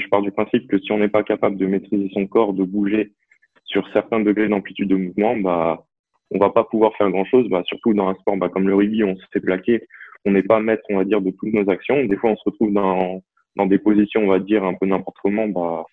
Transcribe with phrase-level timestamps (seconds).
[0.00, 2.64] je pars du principe que si on n'est pas capable de maîtriser son corps, de
[2.64, 3.12] bouger
[3.64, 5.86] sur certains degrés d'amplitude de mouvement, bah,
[6.30, 8.74] on va pas pouvoir faire grand chose, bah, surtout dans un sport bah, comme le
[8.74, 9.86] rugby, on se fait plaquer,
[10.24, 12.04] on n'est pas maître, on va dire, de toutes nos actions.
[12.04, 13.22] Des fois, on se retrouve dans,
[13.56, 15.84] dans des positions, on va dire, un peu n'importe comment, bah,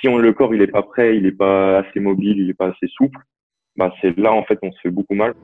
[0.00, 2.54] si on, le corps il est pas prêt, il est pas assez mobile, il est
[2.54, 3.20] pas assez souple,
[3.76, 5.34] bah, c'est là, en fait, on se fait beaucoup mal.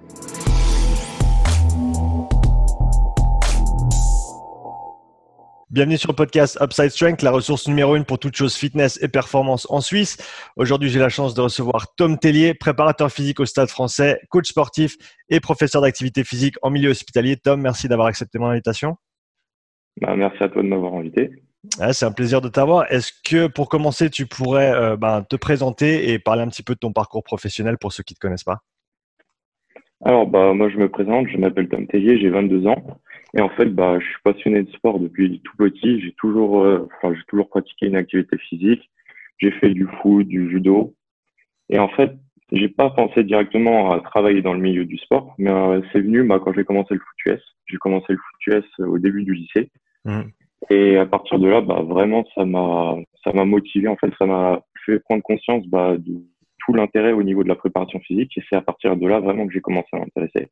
[5.70, 9.08] Bienvenue sur le podcast Upside Strength, la ressource numéro une pour toute chose fitness et
[9.08, 10.16] performance en Suisse.
[10.56, 14.96] Aujourd'hui, j'ai la chance de recevoir Tom Tellier, préparateur physique au Stade français, coach sportif
[15.28, 17.36] et professeur d'activité physique en milieu hospitalier.
[17.36, 18.96] Tom, merci d'avoir accepté mon invitation.
[20.00, 21.32] Bah, merci à toi de m'avoir invité.
[21.92, 22.90] c'est un plaisir de t'avoir.
[22.90, 26.76] Est-ce que pour commencer, tu pourrais euh, bah, te présenter et parler un petit peu
[26.76, 28.60] de ton parcours professionnel pour ceux qui ne te connaissent pas?
[30.02, 32.82] Alors, bah, moi, je me présente, je m'appelle Tom Tellier, j'ai 22 ans.
[33.36, 36.00] Et en fait, bah, je suis passionné de sport depuis tout petit.
[36.00, 38.90] J'ai toujours, euh, enfin, j'ai toujours pratiqué une activité physique.
[39.38, 40.94] J'ai fait du foot, du judo.
[41.68, 42.12] Et en fait,
[42.52, 46.22] j'ai pas pensé directement à travailler dans le milieu du sport, mais euh, c'est venu
[46.24, 47.42] bah, quand j'ai commencé le foot US.
[47.66, 49.70] J'ai commencé le foot US au début du lycée.
[50.04, 50.22] Mmh.
[50.70, 53.88] Et à partir de là, bah, vraiment, ça m'a, ça m'a motivé.
[53.88, 56.22] En fait, ça m'a fait prendre conscience bah, de
[56.64, 58.36] tout l'intérêt au niveau de la préparation physique.
[58.38, 60.48] Et c'est à partir de là vraiment que j'ai commencé à m'intéresser.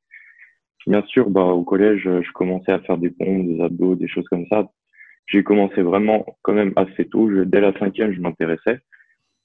[0.86, 4.28] Bien sûr, bah, au collège, je commençais à faire des pompes, des abdos, des choses
[4.28, 4.70] comme ça.
[5.26, 7.28] J'ai commencé vraiment quand même assez tôt.
[7.44, 8.80] dès la cinquième, je m'intéressais.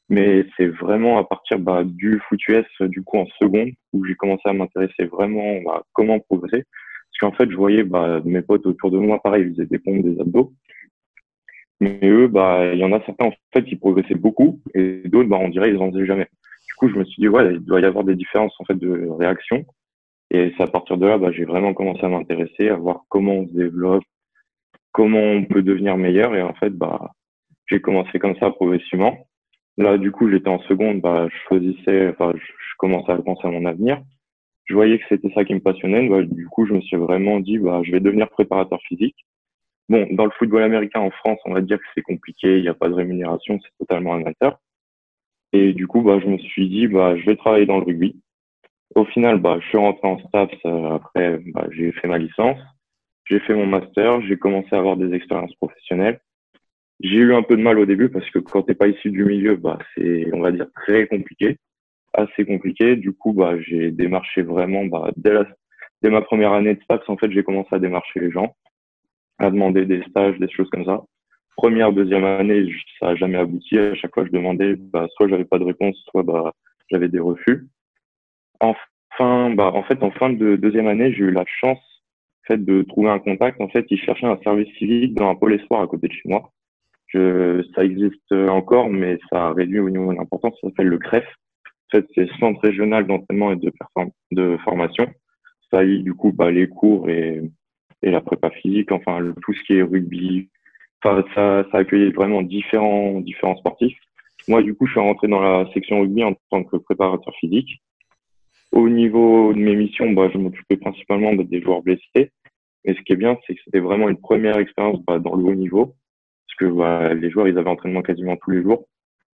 [0.10, 4.16] Mais c'est vraiment à partir bah, du foot US, du coup en seconde, où j'ai
[4.16, 6.66] commencé à m'intéresser vraiment à bah, comment progresser.
[6.66, 9.80] Parce qu'en fait, je voyais bah, mes potes autour de moi, pareil, ils faisaient des
[9.80, 10.54] pompes, des abdos.
[11.80, 15.30] Mais eux, bah, il y en a certains en fait qui progressaient beaucoup, et d'autres,
[15.30, 16.28] bah, on dirait, ils n'en faisaient jamais.
[16.68, 18.76] Du coup, je me suis dit, ouais, il doit y avoir des différences en fait
[18.76, 19.66] de réaction.
[20.34, 23.34] Et c'est à partir de là, bah, j'ai vraiment commencé à m'intéresser, à voir comment
[23.34, 24.04] on se développe,
[24.94, 26.34] comment on peut devenir meilleur.
[26.36, 27.12] Et en fait, bah,
[27.68, 29.28] j'ai commencé comme ça progressivement.
[29.78, 33.52] Là, du coup, j'étais en seconde, bah, je choisissais, enfin, je, commençais à penser à
[33.52, 34.02] mon avenir.
[34.66, 36.08] Je voyais que c'était ça qui me passionnait.
[36.08, 39.18] Bah, du coup, je me suis vraiment dit, bah, je vais devenir préparateur physique.
[39.90, 42.70] Bon, dans le football américain en France, on va dire que c'est compliqué, il n'y
[42.70, 44.60] a pas de rémunération, c'est totalement amateur.
[45.52, 48.16] Et du coup, bah, je me suis dit, bah, je vais travailler dans le rugby.
[48.96, 50.58] Au final, bah, je suis rentré en STAPS.
[50.66, 52.60] Après, bah, j'ai fait ma licence.
[53.26, 54.22] J'ai fait mon master.
[54.24, 56.20] J'ai commencé à avoir des expériences professionnelles.
[57.02, 59.26] J'ai eu un peu de mal au début parce que quand t'es pas issu du
[59.26, 61.58] milieu, bah, c'est, on va dire, très compliqué,
[62.14, 62.96] assez compliqué.
[62.96, 65.46] Du coup, bah, j'ai démarché vraiment, bah, dès, la,
[66.04, 68.56] dès ma première année de STAPS, en fait, j'ai commencé à démarcher les gens,
[69.40, 71.02] à demander des stages, des choses comme ça.
[71.56, 72.70] Première, deuxième année,
[73.00, 73.78] ça a jamais abouti.
[73.80, 76.52] À chaque fois, je demandais, bah, soit j'avais pas de réponse, soit bah,
[76.92, 77.68] j'avais des refus
[78.62, 78.76] en
[79.18, 81.80] fin, bah, en fait, en fin de deuxième année, j'ai eu la chance
[82.44, 83.60] en fait, de trouver un contact.
[83.62, 86.30] En fait, il cherchait un service civique dans un pôle espoir à côté de chez
[86.30, 86.52] moi.
[87.08, 90.54] Je, ça existe encore, mais ça a réduit au niveau de l'importance.
[90.62, 91.26] Ça s'appelle le CREF.
[91.94, 93.72] En fait, c'est Centre régional d'entraînement et de,
[94.32, 95.08] de formation.
[95.72, 97.42] Ça y du coup, bah, les cours et,
[98.02, 100.50] et la prépa physique, enfin, tout ce qui est rugby.
[101.04, 103.98] Enfin, ça, ça accueillait vraiment différents, différents sportifs.
[104.48, 107.82] Moi, du coup, je suis rentré dans la section rugby en tant que préparateur physique.
[108.72, 112.32] Au niveau de mes missions, bah, je m'occupais principalement des joueurs blessés.
[112.86, 115.44] Mais ce qui est bien, c'est que c'était vraiment une première expérience bah, dans le
[115.44, 115.96] haut niveau.
[116.48, 118.88] Parce que bah, les joueurs, ils avaient entraînement quasiment tous les jours.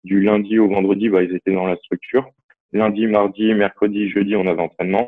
[0.04, 2.28] Du lundi au vendredi, bah, ils étaient dans la structure.
[2.74, 5.08] Lundi, mardi, mercredi, jeudi, on avait entraînement.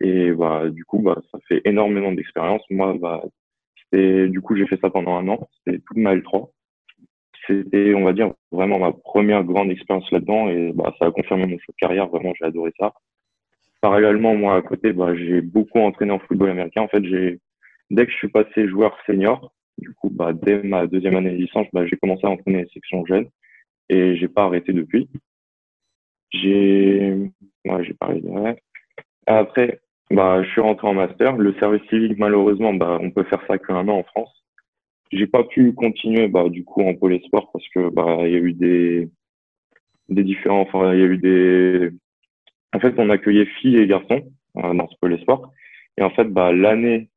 [0.00, 2.62] Et bah, du coup, bah, ça fait énormément d'expérience.
[2.68, 3.22] Moi, bah,
[3.92, 5.48] du coup, j'ai fait ça pendant un an.
[5.64, 6.50] C'était toute ma L3.
[7.46, 10.50] C'était, on va dire, vraiment ma première grande expérience là-dedans.
[10.50, 12.08] Et bah, ça a confirmé mon choix de carrière.
[12.08, 12.92] Vraiment, j'ai adoré ça
[13.80, 16.82] parallèlement, moi, à côté, bah, j'ai beaucoup entraîné en football américain.
[16.82, 17.40] En fait, j'ai,
[17.90, 21.36] dès que je suis passé joueur senior, du coup, bah, dès ma deuxième année de
[21.36, 23.28] licence, bah, j'ai commencé à entraîner les sections jeunes
[23.88, 25.08] et j'ai pas arrêté depuis.
[26.30, 27.30] J'ai,
[27.64, 28.60] ouais, j'ai pas arrêté.
[29.26, 31.36] Après, bah, je suis rentré en master.
[31.36, 34.32] Le service civique, malheureusement, bah, on peut faire ça qu'un an en France.
[35.12, 38.36] J'ai pas pu continuer, bah, du coup, en pôle sport parce que, bah, il y
[38.36, 39.08] a eu des,
[40.08, 41.90] des différents, enfin, il y a eu des,
[42.74, 44.22] en fait, on accueillait filles et garçons
[44.58, 45.52] euh, dans ce pôle sport.
[45.98, 47.08] Et en fait, bah, l'année,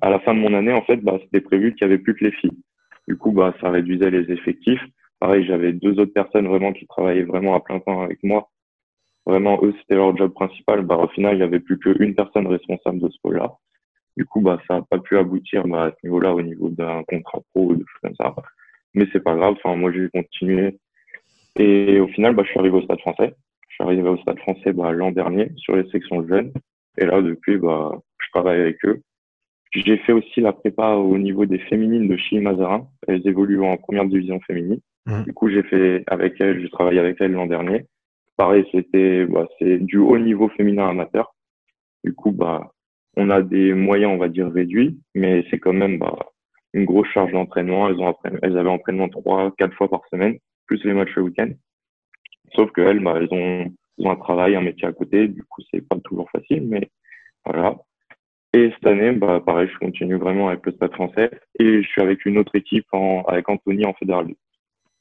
[0.00, 2.14] à la fin de mon année, en fait, bah, c'était prévu qu'il n'y avait plus
[2.14, 2.58] que les filles.
[3.06, 4.82] Du coup, bah, ça réduisait les effectifs.
[5.20, 8.50] Pareil, j'avais deux autres personnes vraiment qui travaillaient vraiment à plein temps avec moi.
[9.26, 10.82] Vraiment, eux, c'était leur job principal.
[10.82, 13.52] Bah, au final, il n'y avait plus qu'une personne responsable de ce pôle-là.
[14.16, 17.02] Du coup, bah, ça n'a pas pu aboutir bah, à ce niveau-là, au niveau d'un
[17.04, 18.34] contrat pro ou de choses comme ça.
[18.94, 19.54] Mais c'est pas grave.
[19.62, 20.78] Enfin, moi, j'ai continué.
[21.56, 23.34] Et au final, bah, je suis arrivé au Stade français.
[23.74, 26.52] Je suis arrivé au Stade français bah, l'an dernier sur les sections jeunes.
[26.96, 29.02] Et là, depuis, bah, je travaille avec eux.
[29.72, 32.86] J'ai fait aussi la prépa au niveau des féminines de Chili Mazarin.
[33.08, 34.78] Elles évoluent en première division féminine.
[35.06, 35.24] Mmh.
[35.24, 37.86] Du coup, j'ai fait avec elle, j'ai travaillé avec elle l'an dernier.
[38.36, 41.34] Pareil, c'était, bah, c'est du haut niveau féminin amateur.
[42.04, 42.70] Du coup, bah,
[43.16, 46.16] on a des moyens, on va dire, réduits, mais c'est quand même, bah,
[46.74, 47.88] une grosse charge d'entraînement.
[47.88, 51.50] Elles ont elles avaient entraînement trois, quatre fois par semaine, plus les matchs le week-end.
[52.54, 55.28] Sauf que elles, bah, elles ont, elles ont un travail, un métier à côté.
[55.28, 56.90] Du coup, c'est pas toujours facile, mais
[57.44, 57.76] voilà.
[58.52, 62.00] Et cette année, bah, pareil, je continue vraiment avec le Stade français et je suis
[62.00, 64.28] avec une autre équipe en, avec Anthony en fédéral.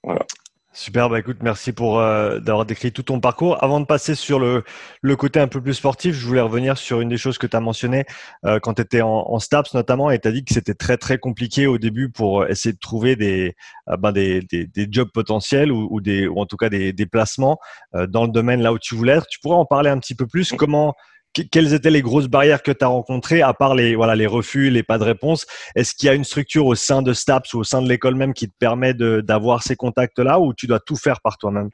[0.04, 0.26] Voilà.
[0.76, 3.64] Super, bah écoute, merci pour euh, d'avoir décrit tout ton parcours.
[3.64, 4.64] Avant de passer sur le,
[5.04, 7.56] le côté un peu plus sportif, je voulais revenir sur une des choses que tu
[7.56, 8.06] as mentionné
[8.44, 10.98] euh, quand tu étais en, en, STAPS notamment, et tu as dit que c'était très
[10.98, 13.56] très compliqué au début pour essayer de trouver des,
[13.88, 16.92] euh, ben des, des, des, jobs potentiels ou, ou, des, ou en tout cas des,
[16.92, 17.60] des placements
[18.08, 19.28] dans le domaine là où tu voulais être.
[19.28, 20.96] Tu pourrais en parler un petit peu plus Comment
[21.34, 24.70] quelles étaient les grosses barrières que tu as rencontrées, à part les, voilà, les refus,
[24.70, 25.46] les pas de réponse?
[25.76, 28.16] Est-ce qu'il y a une structure au sein de STAPS ou au sein de l'école
[28.16, 31.70] même qui te permet d'avoir ces contacts-là ou tu dois tout faire par toi-même?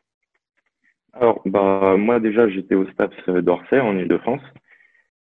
[1.14, 4.42] Alors, bah, moi déjà, j'étais au STAPS d'Orsay en Ile-de-France.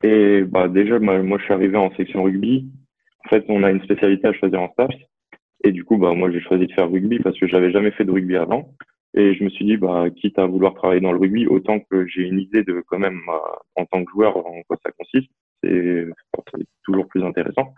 [0.04, 2.70] Et bah, déjà, moi, je suis arrivé en section rugby.
[3.26, 4.96] En fait, on a une spécialité à choisir en STAPS.
[5.64, 8.04] Et du coup, bah, moi, j'ai choisi de faire rugby parce que j'avais jamais fait
[8.04, 8.70] de rugby avant.
[9.16, 12.06] Et je me suis dit, bah, quitte à vouloir travailler dans le rugby, autant que
[12.06, 15.32] j'ai une idée de quand même, euh, en tant que joueur, en quoi ça consiste.
[15.64, 16.06] C'est
[16.84, 17.74] toujours plus intéressant.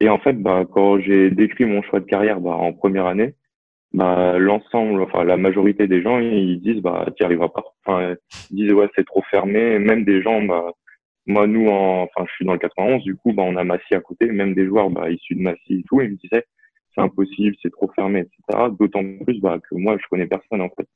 [0.00, 3.34] Et en fait, bah, quand j'ai décrit mon choix de carrière bah, en première année,
[3.92, 7.64] bah, l'ensemble, enfin la majorité des gens, ils disent, bah, tu arriveras pas.
[7.84, 8.14] Enfin,
[8.50, 9.78] ils disent, ouais, c'est trop fermé.
[9.78, 10.72] Même des gens, bah,
[11.26, 13.94] moi, nous, en, enfin, je suis dans le 91, du coup, bah, on a Massy
[13.94, 14.26] à côté.
[14.26, 16.44] Même des joueurs, bah, issus de Massy et tout, ils me disaient,
[16.96, 18.68] c'est impossible, c'est trop fermé, etc.
[18.78, 20.88] D'autant plus bah, que moi, je connais personne en fait.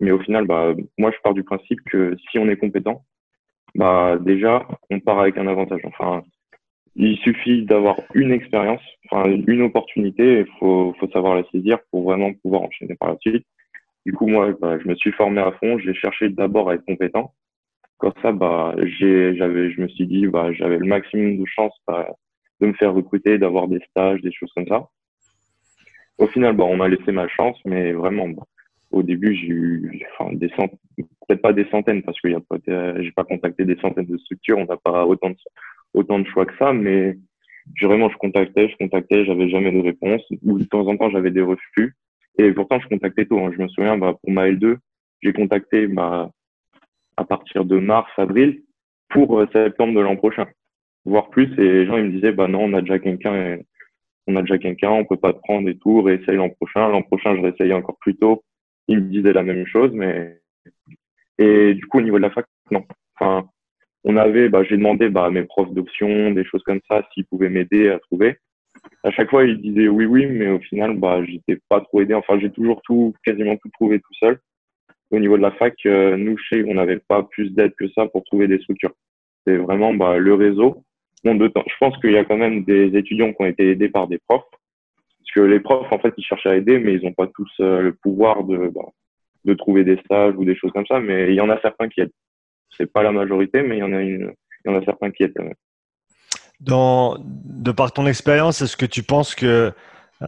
[0.00, 3.04] Mais au final, bah, moi, je pars du principe que si on est compétent,
[3.74, 5.82] bah, déjà, on part avec un avantage.
[5.84, 6.22] Enfin,
[6.96, 8.82] il suffit d'avoir une expérience,
[9.46, 13.46] une opportunité, il faut, savoir la saisir pour vraiment pouvoir enchaîner par la suite.
[14.06, 17.34] Du coup, moi, je me suis formé à fond, j'ai cherché d'abord à être compétent.
[17.98, 21.78] Comme ça, j'avais, je me suis dit, j'avais le maximum de chances
[22.60, 24.88] de me faire recruter, d'avoir des stages, des choses comme ça.
[26.18, 28.28] Au final, bon, on m'a laissé ma chance, mais vraiment,
[28.90, 32.56] au début, j'ai eu enfin, des centaines, peut-être pas des centaines, parce que pas,
[33.00, 35.36] j'ai pas contacté des centaines de structures, on n'a pas autant de,
[35.94, 37.16] autant de choix que ça, mais
[37.80, 41.30] vraiment, je contactais, je contactais, j'avais jamais de réponse, ou de temps en temps, j'avais
[41.30, 41.94] des refus,
[42.38, 43.38] et pourtant, je contactais tôt.
[43.38, 43.52] Hein.
[43.56, 44.76] Je me souviens, bah, pour ma L2,
[45.22, 46.30] j'ai contacté bah,
[47.16, 48.62] à partir de mars, avril,
[49.08, 50.46] pour euh, septembre de l'an prochain
[51.04, 51.52] voire plus.
[51.58, 53.58] Et les gens, ils me disaient, bah non, on a déjà quelqu'un,
[54.26, 56.88] on a déjà quelqu'un, on peut pas te prendre et tout, réessaye l'an prochain.
[56.88, 58.42] L'an prochain, je réessayais encore plus tôt.
[58.88, 60.40] Ils me disaient la même chose, mais,
[61.38, 62.84] et du coup, au niveau de la fac, non.
[63.18, 63.48] Enfin,
[64.04, 67.26] on avait, bah, j'ai demandé, bah, à mes profs d'options, des choses comme ça, s'ils
[67.26, 68.36] pouvaient m'aider à trouver.
[69.04, 72.14] À chaque fois, ils disaient oui, oui, mais au final, bah, j'étais pas trop aidé.
[72.14, 74.38] Enfin, j'ai toujours tout, quasiment tout trouvé tout seul.
[75.10, 78.06] Au niveau de la fac, euh, nous, chez, on n'avait pas plus d'aide que ça
[78.06, 78.92] pour trouver des structures.
[79.46, 80.84] C'est vraiment, bah, le réseau
[81.24, 84.18] je pense qu'il y a quand même des étudiants qui ont été aidés par des
[84.18, 84.44] profs.
[84.50, 87.50] Parce que les profs, en fait, ils cherchent à aider, mais ils n'ont pas tous
[87.60, 88.88] euh, le pouvoir de, bah,
[89.44, 91.00] de trouver des stages ou des choses comme ça.
[91.00, 92.12] Mais il y en a certains qui aident.
[92.76, 94.32] C'est pas la majorité, mais il y en a une,
[94.64, 95.54] il y en a certains qui aident quand même.
[96.60, 99.72] Dans, de par ton expérience, est-ce que tu penses que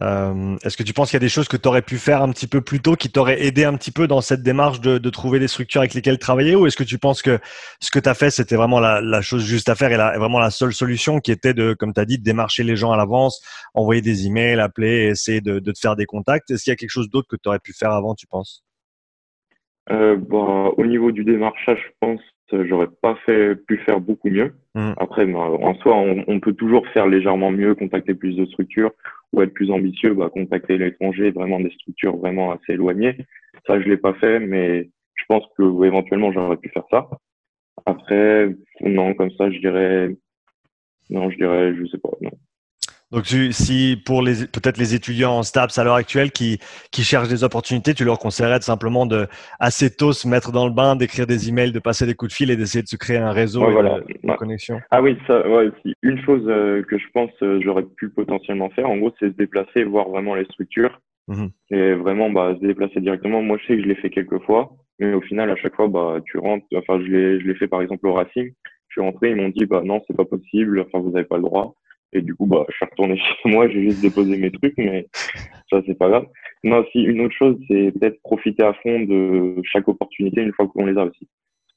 [0.01, 2.21] euh, Est-ce que tu penses qu'il y a des choses que tu aurais pu faire
[2.21, 4.97] un petit peu plus tôt qui t'auraient aidé un petit peu dans cette démarche de,
[4.97, 7.39] de, trouver des structures avec lesquelles travailler ou est-ce que tu penses que
[7.79, 10.39] ce que tu as fait, c'était vraiment la, la, chose juste à faire et vraiment
[10.39, 12.97] la seule solution qui était de, comme tu as dit, de démarcher les gens à
[12.97, 13.41] l'avance,
[13.73, 16.49] envoyer des emails, appeler, essayer de, de te faire des contacts?
[16.49, 18.63] Est-ce qu'il y a quelque chose d'autre que tu aurais pu faire avant, tu penses?
[19.91, 22.21] Euh, bon, Au niveau du démarchage, je pense
[22.65, 24.53] j'aurais pas fait, pu faire beaucoup mieux.
[24.75, 24.93] Mmh.
[24.97, 28.91] Après, bah, en soi, on, on, peut toujours faire légèrement mieux, contacter plus de structures
[29.31, 33.17] ou être plus ambitieux, bah, contacter l'étranger, vraiment des structures vraiment assez éloignées.
[33.67, 37.09] Ça, je l'ai pas fait, mais je pense que éventuellement j'aurais pu faire ça.
[37.85, 40.15] Après, non, comme ça, je dirais,
[41.09, 42.31] non, je dirais, je sais pas, non.
[43.13, 46.57] Donc, si pour les peut-être les étudiants en STAPS à l'heure actuelle qui,
[46.91, 49.27] qui cherchent des opportunités, tu leur conseillerais de simplement de
[49.59, 52.35] assez tôt se mettre dans le bain, d'écrire des emails, de passer des coups de
[52.35, 54.81] fil et d'essayer de se créer un réseau de, connexion.
[54.89, 55.69] Ah oui, ça, ouais,
[56.01, 59.37] une chose euh, que je pense euh, j'aurais pu potentiellement faire, en gros, c'est se
[59.37, 63.41] déplacer, voir vraiment les structures mmh et vraiment bah, se déplacer directement.
[63.41, 65.87] Moi, je sais que je l'ai fait quelques fois, mais au final, à chaque fois,
[65.87, 66.65] bah, tu rentres.
[66.75, 68.51] Enfin, je l'ai je l'ai fait par exemple au Racing.
[68.87, 70.81] Je suis rentré, ils m'ont dit bah non, c'est pas possible.
[70.81, 71.75] Enfin, vous n'avez pas le droit.
[72.13, 75.07] Et du coup, bah, je suis retourné chez moi, j'ai juste déposé mes trucs, mais
[75.69, 76.25] ça, c'est pas grave.
[76.63, 80.67] Non, si, une autre chose, c'est peut-être profiter à fond de chaque opportunité une fois
[80.67, 81.27] qu'on les a aussi.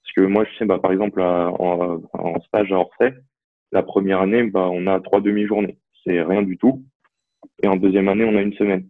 [0.03, 3.15] Parce que moi, je sais, bah, par exemple, en, en, stage à Orsay,
[3.73, 5.79] la première année, bah, on a trois demi-journées.
[6.05, 6.85] C'est rien du tout.
[7.63, 8.87] Et en deuxième année, on a une semaine.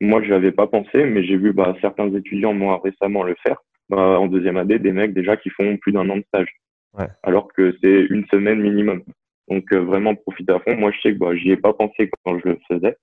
[0.00, 3.56] moi, je n'avais pas pensé, mais j'ai vu bah, certains étudiants, moi, récemment le faire.
[3.88, 6.48] Bah, en deuxième année, des mecs déjà qui font plus d'un an de stage.
[6.96, 7.08] Ouais.
[7.22, 9.02] Alors que c'est une semaine minimum.
[9.48, 10.76] Donc, euh, vraiment profiter à fond.
[10.76, 12.96] Moi, je sais que bah, j'y ai pas pensé quand je le faisais.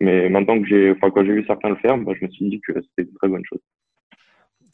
[0.00, 2.48] Mais maintenant que j'ai, enfin, quand j'ai vu certains le faire, bah, je me suis
[2.48, 3.60] dit que c'était une très bonne chose.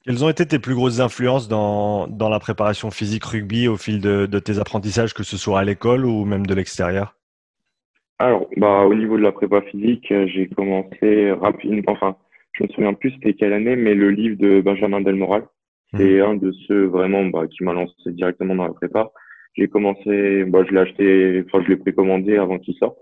[0.04, 4.00] Quelles ont été tes plus grosses influences dans, dans la préparation physique rugby au fil
[4.00, 7.16] de, de tes apprentissages, que ce soit à l'école ou même de l'extérieur?
[8.18, 12.16] Alors, bah, au niveau de la prépa physique, euh, j'ai commencé rapidement, enfin,
[12.52, 15.44] je me souviens plus c'était quelle année, mais le livre de Benjamin Delmoral,
[15.94, 16.24] c'est mmh.
[16.24, 19.10] un de ceux vraiment bah, qui m'a lancé directement dans la prépa.
[19.54, 22.98] J'ai commencé, bah, je l'ai acheté, enfin, je l'ai précommandé avant qu'il sorte.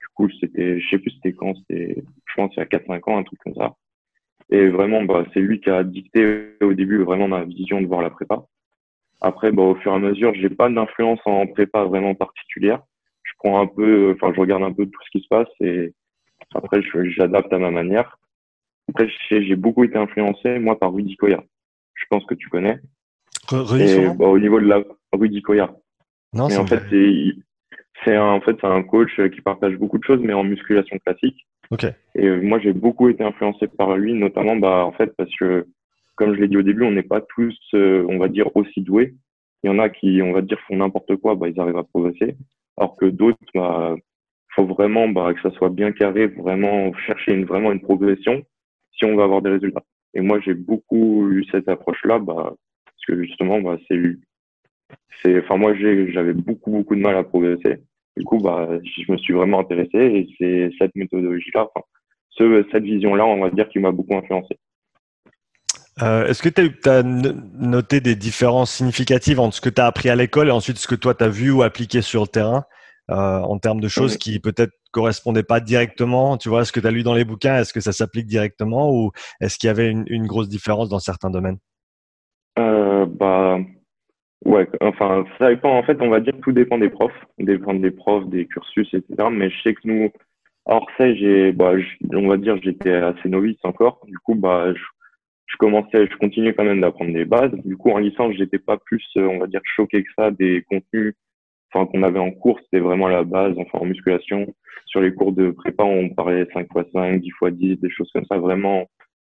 [0.00, 3.10] Du coup, c'était, je sais plus c'était quand, c'était, je pense, il y a 4-5
[3.10, 3.74] ans, un truc comme ça.
[4.50, 8.02] Et vraiment, bah, c'est lui qui a dicté au début vraiment ma vision de voir
[8.02, 8.44] la prépa.
[9.20, 12.82] Après, bah, au fur et à mesure, j'ai pas d'influence en prépa vraiment particulière.
[13.24, 15.92] Je prends un peu, enfin, je regarde un peu tout ce qui se passe et
[16.54, 18.18] après, j'adapte à ma manière.
[18.88, 21.42] Après, j'ai beaucoup été influencé, moi, par Rudy Koya.
[21.94, 22.78] Je pense que tu connais.
[23.52, 25.74] Et, bah, au niveau de la Rudy Koya.
[26.32, 26.82] Non, c'est en fait,
[28.04, 31.46] c'est en fait, c'est un coach qui partage beaucoup de choses, mais en musculation classique.
[32.14, 35.66] Et euh, moi, j'ai beaucoup été influencé par lui, notamment, bah, en fait, parce que,
[36.14, 38.80] comme je l'ai dit au début, on n'est pas tous, euh, on va dire, aussi
[38.80, 39.14] doués.
[39.62, 41.84] Il y en a qui, on va dire, font n'importe quoi, bah, ils arrivent à
[41.84, 42.36] progresser.
[42.76, 43.96] Alors que d'autres, bah,
[44.54, 48.42] faut vraiment, bah, que ça soit bien carré, vraiment chercher une, vraiment une progression
[48.92, 49.82] si on veut avoir des résultats.
[50.14, 52.54] Et moi, j'ai beaucoup eu cette approche-là, bah,
[53.06, 54.00] que justement, bah, c'est,
[55.22, 57.82] c'est, enfin, moi, j'avais beaucoup, beaucoup de mal à progresser.
[58.16, 61.84] Du coup, bah, je me suis vraiment intéressé et c'est cette méthodologie-là, enfin,
[62.30, 64.56] ce, cette vision-là, on va dire, qui m'a beaucoup influencé.
[66.02, 70.10] Euh, Est-ce que tu as, noté des différences significatives entre ce que tu as appris
[70.10, 72.64] à l'école et ensuite ce que toi tu as vu ou appliqué sur le terrain
[73.10, 76.36] euh, en termes de choses qui peut-être correspondaient pas directement?
[76.36, 78.92] Tu vois, ce que tu as lu dans les bouquins, est-ce que ça s'applique directement
[78.92, 81.58] ou est-ce qu'il y avait une, une, grosse différence dans certains domaines?
[82.58, 83.58] Euh, bah,
[84.46, 85.76] Ouais, enfin, ça dépend.
[85.76, 89.28] En fait, on va dire tout dépend des profs, dépend des profs, des cursus, etc.
[89.30, 90.12] Mais je sais que nous,
[90.66, 91.72] à Orsay, j'ai, bah,
[92.12, 94.00] on va dire, j'étais assez novice encore.
[94.06, 94.82] Du coup, bah, je,
[95.46, 97.50] je commençais, je continuais quand même d'apprendre des bases.
[97.64, 100.62] Du coup, en licence, j'étais pas plus, euh, on va dire, choqué que ça des
[100.68, 101.14] contenus,
[101.72, 102.60] enfin, qu'on avait en cours.
[102.64, 103.54] C'était vraiment la base.
[103.58, 104.54] Enfin, en musculation,
[104.86, 108.10] sur les cours de prépa, on parlait 5 x 5, 10 x 10, des choses
[108.12, 108.86] comme ça, vraiment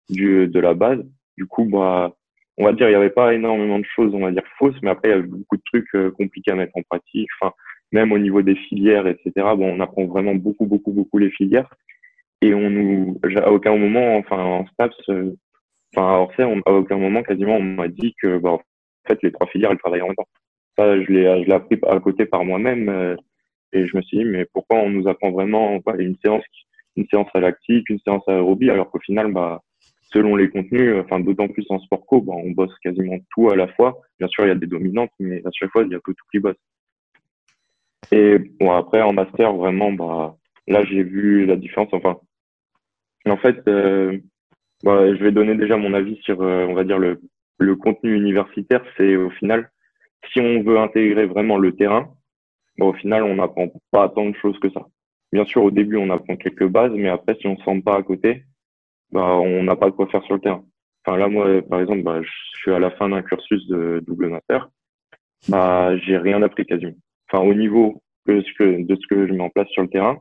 [0.09, 1.03] du, de la base.
[1.37, 2.15] Du coup, bah,
[2.61, 4.91] on va dire, il n'y avait pas énormément de choses, on va dire, fausses, mais
[4.91, 7.27] après, il y avait beaucoup de trucs euh, compliqués à mettre en pratique.
[7.39, 7.53] Enfin,
[7.91, 9.31] même au niveau des filières, etc.
[9.35, 11.73] Bon, on apprend vraiment beaucoup, beaucoup, beaucoup les filières.
[12.41, 15.35] Et on nous, à aucun moment, enfin, en STAPS, euh,
[15.95, 18.61] enfin, à Orsay, à aucun moment, quasiment, on m'a dit que, bah, en
[19.07, 20.27] fait, les trois filières, elles travaillent en même temps.
[20.77, 22.89] Ça, je l'ai, je l'ai appris à côté par moi-même.
[22.89, 23.15] Euh,
[23.73, 26.43] et je me suis dit, mais pourquoi on nous apprend vraiment une séance,
[26.95, 29.61] une séance à lactique, une séance à aérobie, alors qu'au final, bah,
[30.13, 33.55] selon les contenus, enfin d'autant plus en sport co, bah, on bosse quasiment tout à
[33.55, 34.01] la fois.
[34.19, 36.11] Bien sûr, il y a des dominantes, mais à chaque fois, il y a que
[36.11, 36.57] tout qui bosse.
[38.11, 40.35] Et bon, après, en master, vraiment, bah,
[40.67, 41.89] là, j'ai vu la différence.
[41.93, 42.17] Enfin,
[43.25, 44.17] en fait, euh,
[44.83, 47.21] bah, je vais donner déjà mon avis sur, euh, on va dire, le,
[47.59, 48.83] le contenu universitaire.
[48.97, 49.69] C'est au final,
[50.31, 52.13] si on veut intégrer vraiment le terrain,
[52.77, 54.85] bah, au final, on n'apprend pas tant de choses que ça.
[55.31, 57.95] Bien sûr, au début, on apprend quelques bases, mais après, si on ne sent pas
[57.95, 58.43] à côté,
[59.11, 60.63] bah, on n'a pas de quoi faire sur le terrain.
[61.05, 64.29] Enfin, là, moi, par exemple, bah, je suis à la fin d'un cursus de double
[64.29, 64.69] master.
[65.49, 66.93] Bah, j'ai rien appris quasiment.
[67.29, 69.89] Enfin, au niveau de ce que, de ce que je mets en place sur le
[69.89, 70.19] terrain,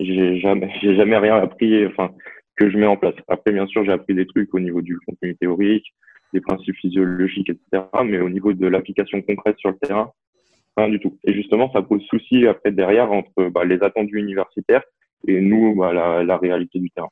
[0.00, 2.10] j'ai jamais, j'ai jamais rien appris, enfin,
[2.56, 3.14] que je mets en place.
[3.28, 5.86] Après, bien sûr, j'ai appris des trucs au niveau du contenu théorique,
[6.32, 7.84] des principes physiologiques, etc.
[8.04, 10.10] Mais au niveau de l'application concrète sur le terrain,
[10.76, 11.18] rien du tout.
[11.24, 14.82] Et justement, ça pose souci après derrière entre bah, les attendus universitaires
[15.26, 17.10] et nous, bah, la, la réalité du terrain.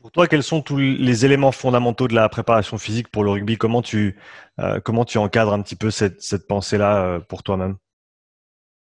[0.00, 3.56] Pour toi, quels sont tous les éléments fondamentaux de la préparation physique pour le rugby?
[3.56, 4.14] Comment tu,
[4.60, 7.76] euh, comment tu encadres un petit peu cette, cette pensée-là euh, pour toi-même?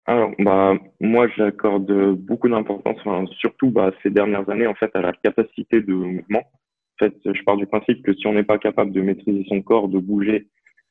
[0.06, 2.98] Alors, bah, moi, j'accorde beaucoup d'importance,
[3.38, 6.39] surtout bah, ces dernières années, en fait, à la capacité de mouvement.
[6.39, 9.62] En fait, je pars du principe que si on n'est pas capable de maîtriser son
[9.62, 10.48] corps, de bouger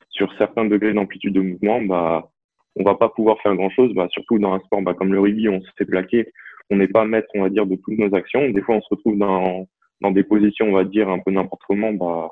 [0.09, 2.31] sur certains degrés d'amplitude de mouvement, bah,
[2.75, 3.93] on va pas pouvoir faire grand-chose.
[3.93, 6.31] Bah, surtout dans un sport bah, comme le rugby, on se fait plaquer,
[6.71, 8.49] on n'est pas maître, on va dire, de toutes nos actions.
[8.49, 9.67] Des fois, on se retrouve dans
[10.01, 12.29] dans des positions, on va dire, un peu n'importe comment, bah,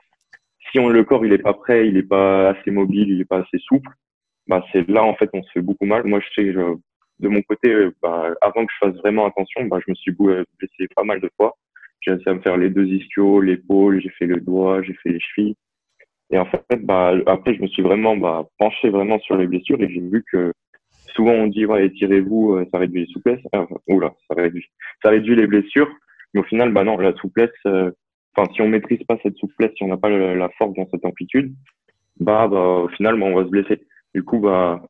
[0.71, 3.25] si on, le corps il est pas prêt, il est pas assez mobile, il est
[3.25, 3.89] pas assez souple,
[4.47, 6.03] bah, c'est là en fait on se fait beaucoup mal.
[6.05, 9.91] Moi, je sais, de mon côté, bah, avant que je fasse vraiment attention, bah, je
[9.91, 11.55] me suis blessé pas mal de fois.
[12.01, 15.09] J'ai essayé à me faire les deux ischios, l'épaule, j'ai fait le doigt, j'ai fait
[15.09, 15.55] les chevilles.
[16.29, 19.81] Et en fait, bah, après, je me suis vraiment bah, penché vraiment sur les blessures
[19.81, 20.53] et j'ai vu que
[21.15, 23.39] souvent on dit ouais, étirez-vous, euh, ça réduit les souplesses.
[23.53, 24.65] Enfin, oula, ça réduit,
[25.01, 25.89] ça réduit les blessures.
[26.33, 27.91] Mais au final, bah non, la souplesse, euh,
[28.35, 31.05] enfin, si on maîtrise pas cette souplesse, si on n'a pas la force dans cette
[31.05, 31.53] amplitude,
[32.19, 33.81] bah, bah au final, bah, on va se blesser.
[34.13, 34.81] Du coup, bah,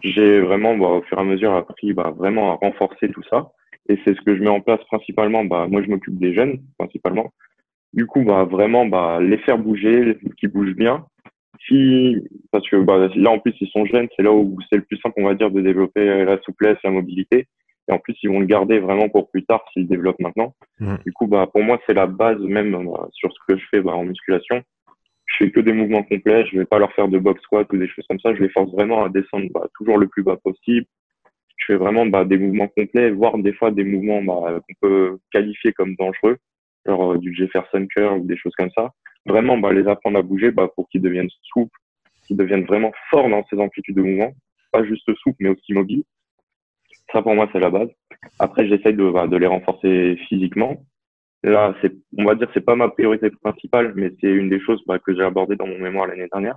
[0.00, 3.50] j'ai vraiment, bah, au fur et à mesure, appris bah, vraiment à renforcer tout ça.
[3.88, 5.44] Et c'est ce que je mets en place principalement.
[5.44, 7.32] Bah, moi, je m'occupe des jeunes, principalement.
[7.92, 11.06] Du coup, bah, vraiment, bah, les faire bouger, qu'ils bougent bien.
[11.66, 12.16] Si,
[12.50, 14.98] parce que bah, là, en plus, ils sont jeunes, c'est là où c'est le plus
[14.98, 17.46] simple, on va dire, de développer la souplesse, la mobilité.
[17.88, 20.54] Et en plus, ils vont le garder vraiment pour plus tard s'ils développent maintenant.
[20.80, 20.96] Mmh.
[21.04, 23.80] Du coup, bah, pour moi, c'est la base même bah, sur ce que je fais
[23.80, 24.62] bah, en musculation.
[25.26, 26.46] Je fais que des mouvements complets.
[26.46, 28.34] Je vais pas leur faire de box squat ou des choses comme ça.
[28.34, 30.86] Je les force vraiment à descendre bah, toujours le plus bas possible.
[31.56, 35.18] Je fais vraiment bah, des mouvements complets, voire des fois des mouvements bah, qu'on peut
[35.32, 36.38] qualifier comme dangereux,
[36.84, 38.92] genre euh, du Jefferson Curl ou des choses comme ça.
[39.26, 41.78] Vraiment, bah, les apprendre à bouger bah, pour qu'ils deviennent souples,
[42.26, 44.32] qu'ils deviennent vraiment forts dans ces amplitudes de mouvement.
[44.72, 46.04] Pas juste souples, mais aussi mobiles.
[47.14, 47.88] Ça, pour moi, c'est la base.
[48.40, 50.84] Après, j'essaye de, bah, de les renforcer physiquement.
[51.44, 54.82] Là, c'est, on va dire, c'est pas ma priorité principale, mais c'est une des choses
[54.86, 56.56] bah, que j'ai abordé dans mon mémoire l'année dernière.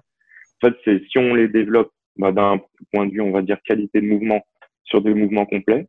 [0.61, 2.59] En fait, c'est si on les développe bah, d'un
[2.91, 4.41] point de vue, on va dire, qualité de mouvement
[4.83, 5.87] sur des mouvements complets,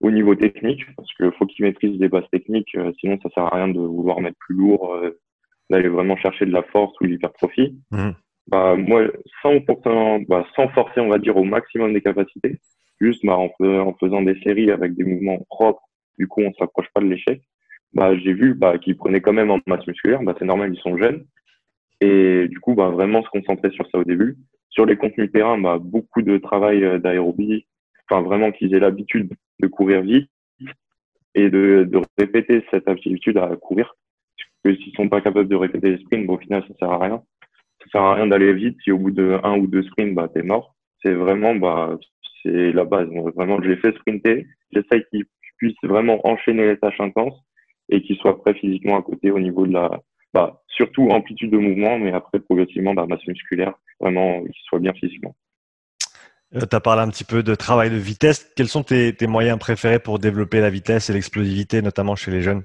[0.00, 3.44] au niveau technique, parce qu'il faut qu'ils maîtrisent des bases techniques, euh, sinon ça sert
[3.44, 5.18] à rien de vouloir mettre plus lourd, euh,
[5.70, 7.78] d'aller vraiment chercher de la force ou l'hypertrophie.
[7.90, 8.10] Mmh.
[8.48, 9.04] Bah, moi,
[9.40, 12.58] sans, pourtant, bah, sans forcer, on va dire, au maximum des capacités,
[13.00, 13.50] juste bah, en,
[14.00, 15.82] faisant des séries avec des mouvements propres,
[16.18, 17.42] du coup, on ne s'approche pas de l'échec.
[17.92, 20.22] Bah, j'ai vu bah, qu'ils prenaient quand même en masse musculaire.
[20.22, 21.24] Bah, c'est normal, ils sont jeunes.
[22.00, 24.36] Et du coup, bah, vraiment se concentrer sur ça au début.
[24.70, 27.66] Sur les contenus terrain, bah, beaucoup de travail euh, d'aérobie,
[28.08, 30.28] enfin vraiment qu'ils aient l'habitude de courir vite
[31.36, 33.94] et de, répéter cette habitude à courir.
[34.62, 36.90] Parce que s'ils sont pas capables de répéter les sprints, bon, au final, ça sert
[36.90, 37.22] à rien.
[37.80, 40.28] Ça sert à rien d'aller vite si au bout de un ou deux sprints, bah,
[40.32, 40.74] t'es mort.
[41.02, 41.98] C'est vraiment, bah,
[42.44, 43.08] c'est la base.
[43.34, 44.46] vraiment, je les fais sprinter.
[44.72, 45.24] J'essaye qu'ils
[45.56, 47.40] puissent vraiment enchaîner les tâches intenses
[47.88, 49.90] et qu'ils soient prêts physiquement à côté au niveau de la,
[50.32, 54.92] bah, surtout amplitude de mouvement, mais après progressivement, bah, masse musculaire, vraiment qu'ils soient bien
[54.92, 55.34] physiquement.
[56.54, 58.52] Euh, tu as parlé un petit peu de travail de vitesse.
[58.56, 62.62] Quels sont tes moyens préférés pour développer la vitesse et l'explosivité, notamment chez les jeunes?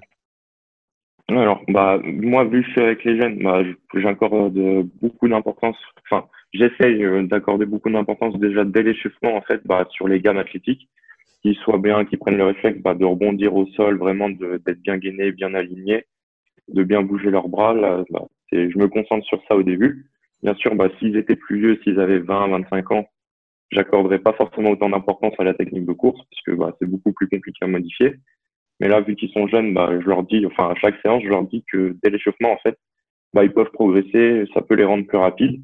[1.37, 3.61] Alors, bah, moi, vu que je suis avec les jeunes, bah,
[3.95, 4.57] j'accorde
[5.01, 5.77] beaucoup d'importance.
[6.03, 10.37] Enfin, j'essaye euh, d'accorder beaucoup d'importance déjà dès l'échauffement, en fait, bah, sur les gammes
[10.37, 10.87] athlétiques,
[11.41, 14.97] qu'ils soient bien, qu'ils prennent le réflexe bah, de rebondir au sol, vraiment d'être bien
[14.97, 16.05] gainés, bien alignés,
[16.67, 17.73] de bien bouger leurs bras.
[17.73, 20.05] Là, bah, je me concentre sur ça au début.
[20.43, 23.05] Bien sûr, bah, s'ils étaient plus vieux, s'ils avaient 20, 25 ans,
[23.71, 27.11] j'accorderais pas forcément autant d'importance à la technique de course parce que bah, c'est beaucoup
[27.11, 28.15] plus compliqué à modifier.
[28.79, 31.29] Mais là, vu qu'ils sont jeunes, bah, je leur dis, enfin, à chaque séance, je
[31.29, 32.77] leur dis que dès l'échauffement, en fait,
[33.33, 35.61] bah, ils peuvent progresser, ça peut les rendre plus rapides.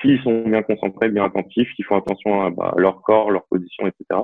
[0.00, 3.86] S'ils sont bien concentrés, bien attentifs, ils font attention à, bah, leur corps, leur position,
[3.86, 4.20] etc.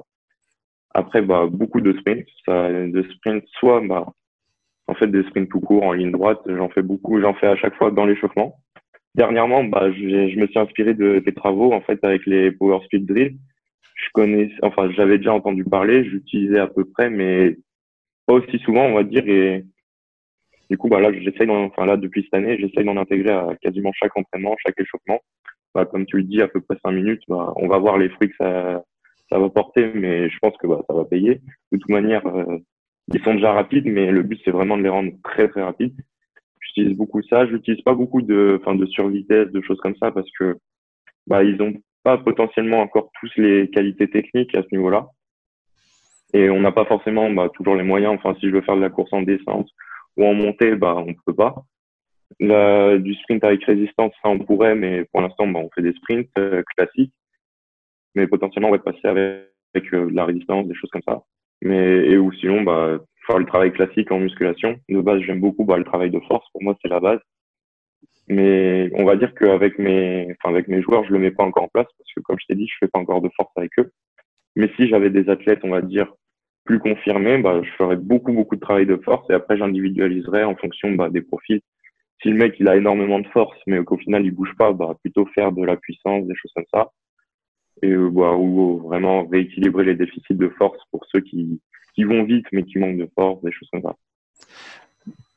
[0.95, 4.07] Après, bah, beaucoup de sprints, ça, de sprints, soit, bah,
[4.87, 7.57] en fait, des sprints tout court en ligne droite, j'en fais beaucoup, j'en fais à
[7.57, 8.57] chaque fois dans l'échauffement.
[9.15, 13.05] Dernièrement, bah, je me suis inspiré de tes travaux, en fait, avec les Power Speed
[13.05, 13.37] Drill.
[13.95, 17.57] Je connais, enfin, j'avais déjà entendu parler, j'utilisais à peu près, mais
[18.29, 19.27] pas aussi souvent, on va dire.
[19.27, 19.65] Et
[20.71, 23.91] du coup, bah là, j'essaye, enfin là, depuis cette année, j'essaye d'en intégrer à quasiment
[23.95, 25.21] chaque entraînement, chaque échauffement.
[25.75, 28.11] Bah, comme tu le dis, à peu près cinq minutes, bah, on va voir les
[28.11, 28.85] fruits que ça,
[29.31, 31.41] ça va porter, mais je pense que bah, ça va payer.
[31.73, 32.59] De toute manière, euh,
[33.13, 35.97] ils sont déjà rapides, mais le but c'est vraiment de les rendre très très rapides.
[36.61, 37.47] J'utilise beaucoup ça.
[37.47, 40.59] J'utilise pas beaucoup de, enfin, de survitesse, de choses comme ça, parce que
[41.27, 45.09] bah, ils ont pas potentiellement encore tous les qualités techniques à ce niveau-là.
[46.35, 48.15] Et on n'a pas forcément bah, toujours les moyens.
[48.15, 49.69] Enfin, si je veux faire de la course en descente
[50.17, 51.55] ou en montée, bah, on peut pas.
[52.41, 55.95] La, du sprint avec résistance, ça on pourrait, mais pour l'instant, bah, on fait des
[55.95, 57.15] sprints euh, classiques.
[58.15, 61.23] Mais potentiellement, on va passer avec, avec euh, la résistance, des choses comme ça.
[61.63, 64.77] Mais et ou sinon, bah, faire le travail classique en musculation.
[64.89, 66.47] De base, j'aime beaucoup bah, le travail de force.
[66.53, 67.21] Pour moi, c'est la base.
[68.29, 71.65] Mais on va dire qu'avec mes, enfin, avec mes joueurs, je le mets pas encore
[71.65, 73.71] en place parce que, comme je t'ai dit, je fais pas encore de force avec
[73.79, 73.91] eux.
[74.55, 76.13] Mais si j'avais des athlètes, on va dire,
[76.69, 80.55] plus confirmés, bah, je ferais beaucoup, beaucoup de travail de force et après, j'individualiserais en
[80.55, 81.63] fonction bah, des profils.
[82.21, 84.95] Si le mec, il a énormément de force, mais qu'au final, il bouge pas, bah,
[85.03, 86.91] plutôt faire de la puissance, des choses comme ça.
[87.81, 91.59] Et, euh, bah, ou vraiment rééquilibrer les déficits de force pour ceux qui,
[91.95, 93.97] qui vont vite, mais qui manquent de force, des choses comme ça.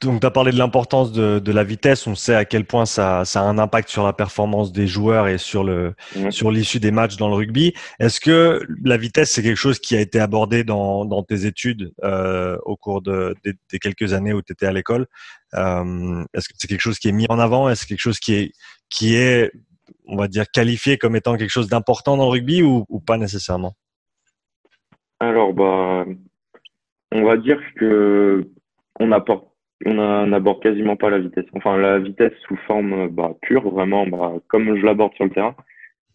[0.01, 2.07] Donc, tu as parlé de l'importance de, la vitesse.
[2.07, 5.37] On sait à quel point ça, a un impact sur la performance des joueurs et
[5.37, 5.93] sur le
[6.31, 7.73] sur l'issue des matchs dans le rugby.
[7.99, 12.57] Est-ce que la vitesse, c'est quelque chose qui a été abordé dans, tes études euh,
[12.65, 15.05] au cours de, des, quelques années où tu étais à l'école?
[15.53, 17.69] Euh, Est-ce que c'est quelque chose qui est mis en avant?
[17.69, 18.51] Est-ce quelque chose qui est,
[18.89, 19.51] qui est,
[20.07, 23.17] on va dire, qualifié comme étant quelque chose d'important dans le rugby ou, ou pas
[23.17, 23.75] nécessairement?
[25.19, 26.05] Alors, bah,
[27.11, 28.49] on va dire que
[28.99, 29.50] on apporte
[29.85, 31.45] on n'aborde quasiment pas la vitesse.
[31.53, 35.55] Enfin, la vitesse sous forme bah, pure, vraiment, bah, comme je l'aborde sur le terrain.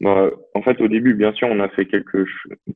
[0.00, 2.26] Bah, en fait, au début, bien sûr, on a fait quelques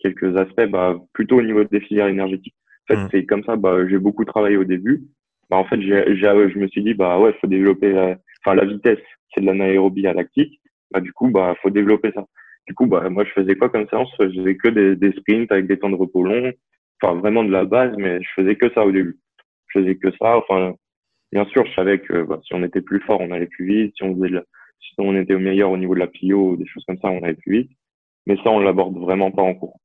[0.01, 2.55] quelques aspects, bah, plutôt au niveau des filières énergétiques.
[2.89, 3.09] En fait, mmh.
[3.11, 3.57] c'est comme ça.
[3.57, 5.03] Bah, j'ai beaucoup travaillé au début.
[5.51, 7.93] Bah, en fait, j'ai, je me suis dit, bah ouais, faut développer.
[7.93, 9.01] La, enfin, la vitesse,
[9.35, 10.61] c'est de l'anaérobie à lactique.
[10.93, 12.25] Bah, du coup, bah, faut développer ça.
[12.67, 14.11] Du coup, bah, moi, je faisais quoi comme séance?
[14.19, 16.53] Je faisais que des, des sprints avec des temps de repos longs.
[17.03, 19.19] Enfin, vraiment de la base, mais je faisais que ça au début.
[19.71, 20.37] Je faisais que ça.
[20.37, 20.75] Enfin,
[21.33, 23.95] bien sûr, je savais que bah, si on était plus fort, on allait plus vite.
[23.97, 24.41] Si on faisait
[24.81, 27.35] si on était meilleur au niveau de la plio, des choses comme ça, on allait
[27.35, 27.71] plus vite.
[28.27, 29.79] Mais ça, on l'aborde vraiment pas en cours.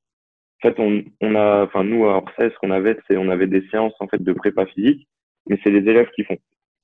[0.62, 3.46] En fait, on, on a, enfin, nous, à Orsay, ce qu'on avait, c'est, on avait
[3.46, 5.06] des séances, en fait, de prépa physique,
[5.48, 6.38] mais c'est les élèves qui font.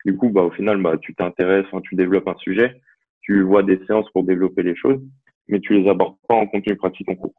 [0.04, 2.80] Du coup, bah, au final, bah, tu t'intéresses, tu développes un sujet,
[3.22, 5.00] tu vois des séances pour développer les choses,
[5.48, 7.34] mais tu les abordes pas en contenu pratique en cours.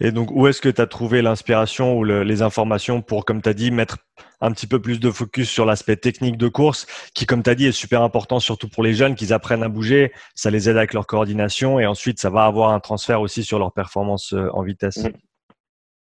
[0.00, 3.48] Et donc, où est-ce que tu as trouvé l'inspiration ou les informations pour, comme tu
[3.48, 3.98] as dit, mettre
[4.40, 7.54] un petit peu plus de focus sur l'aspect technique de course, qui, comme tu as
[7.54, 10.76] dit, est super important, surtout pour les jeunes, qu'ils apprennent à bouger, ça les aide
[10.76, 14.48] avec leur coordination, et ensuite, ça va avoir un transfert aussi sur leur performance euh,
[14.52, 15.08] en vitesse.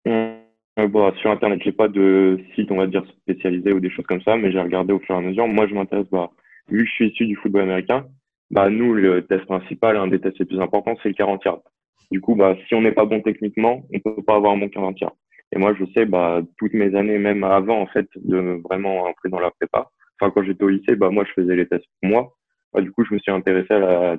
[0.05, 0.11] Mmh.
[0.11, 0.87] Mmh.
[0.89, 4.23] Bon, sur Internet, j'ai pas de site, on va dire, spécialisé ou des choses comme
[4.23, 5.47] ça, mais j'ai regardé au fur et à mesure.
[5.47, 6.31] Moi, je m'intéresse, bah,
[6.69, 8.05] vu que je suis issu du football américain,
[8.51, 11.63] bah, nous, le test principal, un des tests les plus importants, c'est le 40 yards.
[12.11, 14.69] Du coup, bah, si on n'est pas bon techniquement, on peut pas avoir un bon
[14.69, 15.17] 40 yards.
[15.53, 19.29] Et moi, je sais, bah, toutes mes années, même avant, en fait, de vraiment entrer
[19.29, 19.91] dans la prépa.
[20.21, 22.33] Enfin, quand j'étais au lycée, bah, moi, je faisais les tests pour moi.
[22.73, 24.17] Bah, du coup, je me suis intéressé à la,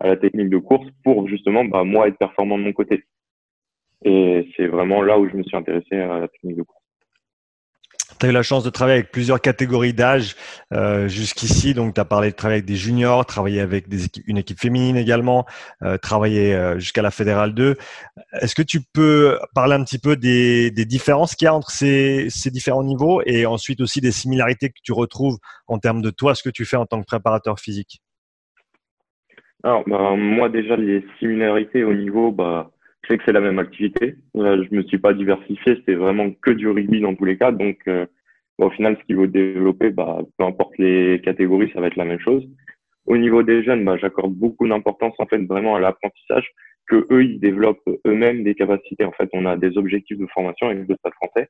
[0.00, 3.04] à la technique de course pour justement, bah, moi, être performant de mon côté.
[4.04, 6.75] Et c'est vraiment là où je me suis intéressé à la technique de course.
[8.18, 10.36] Tu as eu la chance de travailler avec plusieurs catégories d'âge
[10.72, 11.74] euh, jusqu'ici.
[11.74, 14.96] Donc, tu as parlé de travailler avec des juniors, travailler avec des une équipe féminine
[14.96, 15.44] également,
[15.82, 17.76] euh, travailler euh, jusqu'à la Fédérale 2.
[18.40, 21.70] Est-ce que tu peux parler un petit peu des, des différences qu'il y a entre
[21.70, 26.10] ces, ces, différents niveaux et ensuite aussi des similarités que tu retrouves en termes de
[26.10, 28.00] toi, ce que tu fais en tant que préparateur physique?
[29.62, 32.70] Alors, bah, moi déjà, les similarités au niveau, bah,
[33.06, 34.16] je sais que c'est la même activité.
[34.36, 37.52] Euh, je me suis pas diversifié, c'était vraiment que du rugby dans tous les cas.
[37.52, 38.06] Donc, euh,
[38.58, 42.04] au final, ce qu'il veut développer, bah, peu importe les catégories, ça va être la
[42.04, 42.44] même chose.
[43.06, 46.48] Au niveau des jeunes, bah, j'accorde beaucoup d'importance en fait vraiment à l'apprentissage,
[46.88, 49.04] que eux ils développent eux-mêmes des capacités.
[49.04, 51.48] En fait, on a des objectifs de formation avec le Stade Français.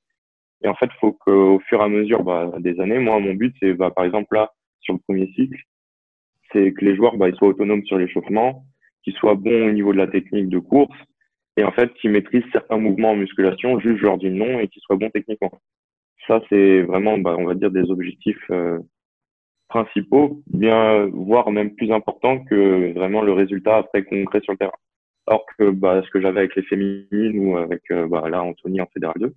[0.62, 3.54] Et en fait, faut qu'au fur et à mesure bah, des années, moi, mon but,
[3.60, 5.58] c'est bah, par exemple là, sur le premier cycle,
[6.52, 8.64] c'est que les joueurs bah, ils soient autonomes sur l'échauffement,
[9.04, 10.96] qu'ils soient bons au niveau de la technique de course,
[11.56, 14.80] et en fait qui maîtrisent certains mouvements en musculation, juste leur dis non et qui
[14.80, 15.52] soient bons techniquement.
[16.26, 18.80] Ça, c'est vraiment, bah, on va dire, des objectifs euh,
[19.68, 24.72] principaux, bien, voire même plus importants que vraiment le résultat après concret sur le terrain.
[25.26, 28.80] Alors que bah, ce que j'avais avec les féminines ou avec euh, bah, là Anthony
[28.80, 29.34] en fédéral 2,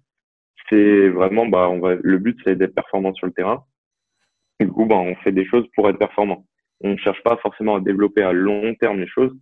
[0.70, 3.64] c'est vraiment, bah, on va, le but c'est d'être performant sur le terrain.
[4.60, 6.46] du coup, bah, on fait des choses pour être performant.
[6.82, 9.36] On ne cherche pas forcément à développer à long terme les choses,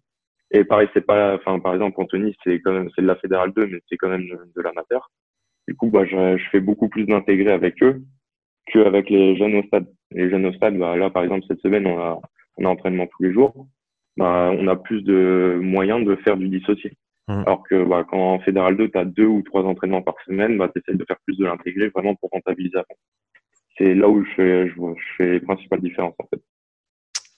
[0.51, 3.51] et pareil, c'est pas, enfin, par exemple, Anthony, c'est quand même, c'est de la fédérale
[3.53, 5.11] 2, mais c'est quand même de, l'amateur.
[5.67, 8.01] Du coup, bah, je, je fais beaucoup plus d'intégrer avec eux
[8.67, 9.87] qu'avec les jeunes au stade.
[10.11, 12.19] Les jeunes au stade, bah, là, par exemple, cette semaine, on a,
[12.57, 13.67] on a entraînement tous les jours.
[14.15, 16.93] Bah, on a plus de moyens de faire du dissocié.
[17.27, 17.43] Mmh.
[17.45, 20.57] Alors que, bah, quand en fédéral 2, tu as deux ou trois entraînements par semaine,
[20.57, 22.79] bah, tu essaies de faire plus de l'intégrer vraiment pour rentabiliser
[23.77, 26.41] C'est là où je fais, je, je fais les principales différences, en fait.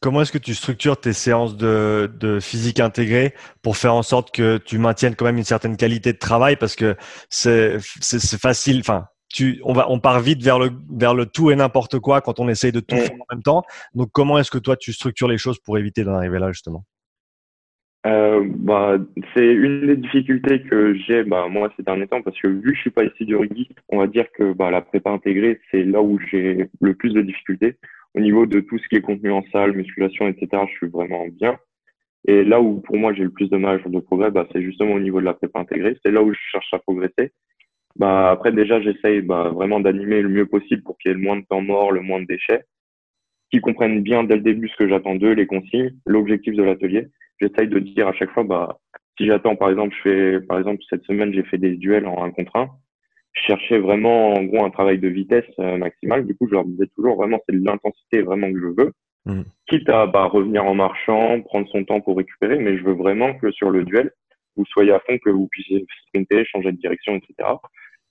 [0.01, 4.31] Comment est-ce que tu structures tes séances de, de, physique intégrée pour faire en sorte
[4.31, 6.55] que tu maintiennes quand même une certaine qualité de travail?
[6.55, 6.95] Parce que
[7.29, 7.79] c'est
[8.39, 8.79] facile.
[8.79, 12.21] Enfin, tu, on va, on part vite vers le vers le tout et n'importe quoi
[12.21, 13.63] quand on essaye de tout faire en même temps.
[13.93, 16.85] Donc, comment est-ce que toi tu structures les choses pour éviter d'en arriver là justement?
[18.07, 18.97] Euh, bah,
[19.33, 22.75] c'est une des difficultés que j'ai bah, moi ces derniers temps parce que vu que
[22.75, 25.83] je suis pas ici du rugby, on va dire que bah, la prépa intégrée c'est
[25.83, 27.75] là où j'ai le plus de difficultés
[28.15, 31.27] au niveau de tout ce qui est contenu en salle, musculation, etc., je suis vraiment
[31.27, 31.57] bien.
[32.27, 34.93] Et là où pour moi j'ai le plus de marge de progrès, bah, c'est justement
[34.93, 35.97] au niveau de la prépa intégrée.
[36.05, 37.33] C'est là où je cherche à progresser.
[37.97, 41.23] Bah, après déjà j'essaye bah, vraiment d'animer le mieux possible pour qu'il y ait le
[41.23, 42.63] moins de temps mort, le moins de déchets,
[43.49, 47.07] qu'ils comprennent bien dès le début ce que j'attends d'eux, les consignes, l'objectif de l'atelier.
[47.41, 48.79] J'essaye de dire à chaque fois, bah,
[49.17, 52.23] si j'attends par exemple, je fais par exemple cette semaine j'ai fait des duels en
[52.23, 52.69] un contre un
[53.33, 56.25] je cherchais vraiment en gros un travail de vitesse euh, maximale.
[56.25, 58.91] Du coup, je leur disais toujours vraiment c'est de l'intensité vraiment que je veux.
[59.25, 59.41] Mmh.
[59.67, 63.33] Quitte à bah, revenir en marchant, prendre son temps pour récupérer, mais je veux vraiment
[63.35, 64.11] que sur le duel,
[64.55, 67.49] vous soyez à fond, que vous puissiez sprinter, changer de direction, etc.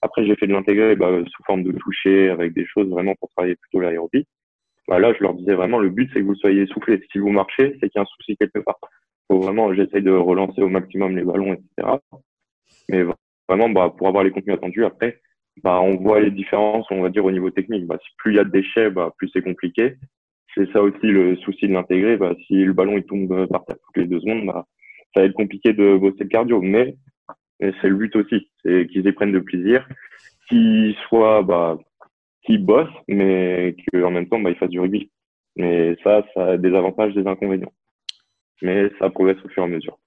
[0.01, 3.31] Après, j'ai fait de l'intégrer bah, sous forme de toucher avec des choses vraiment pour
[3.31, 4.27] travailler plutôt l'aérobie.
[4.89, 7.01] Bah, là, je leur disais vraiment le but c'est que vous soyez soufflé.
[7.13, 8.79] Si vous marchez, c'est qu'il y a un souci quelque part.
[9.31, 11.99] Faut vraiment, j'essaye de relancer au maximum les ballons, etc.
[12.89, 13.05] Mais
[13.49, 15.21] vraiment, bah, pour avoir les contenus attendus, après,
[15.63, 17.87] bah, on voit les différences, on va dire, au niveau technique.
[17.87, 19.97] Bah, plus il y a de déchets, bah, plus c'est compliqué.
[20.55, 22.17] C'est ça aussi le souci de l'intégrer.
[22.17, 24.67] Bah, si le ballon il tombe par terre toutes les deux secondes, bah,
[25.15, 26.63] ça va être compliqué de bosser le cardio.
[26.63, 26.97] Mais
[27.61, 29.87] c'est le but aussi, c'est qu'ils y prennent de plaisir,
[30.49, 31.79] qu'ils soient, bah,
[32.49, 35.11] qu'ils bossent, mais qu'en même temps, bah, ils fassent du rugby.
[35.57, 37.73] Mais ça, ça a des avantages, des inconvénients.
[38.63, 39.99] Mais ça progresse au fur et à mesure.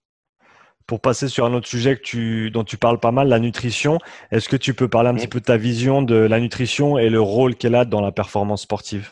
[0.88, 4.00] Pour passer sur un autre sujet que tu, dont tu parles pas mal, la nutrition,
[4.32, 7.10] est-ce que tu peux parler un petit peu de ta vision de la nutrition et
[7.10, 9.12] le rôle qu'elle a dans la performance sportive?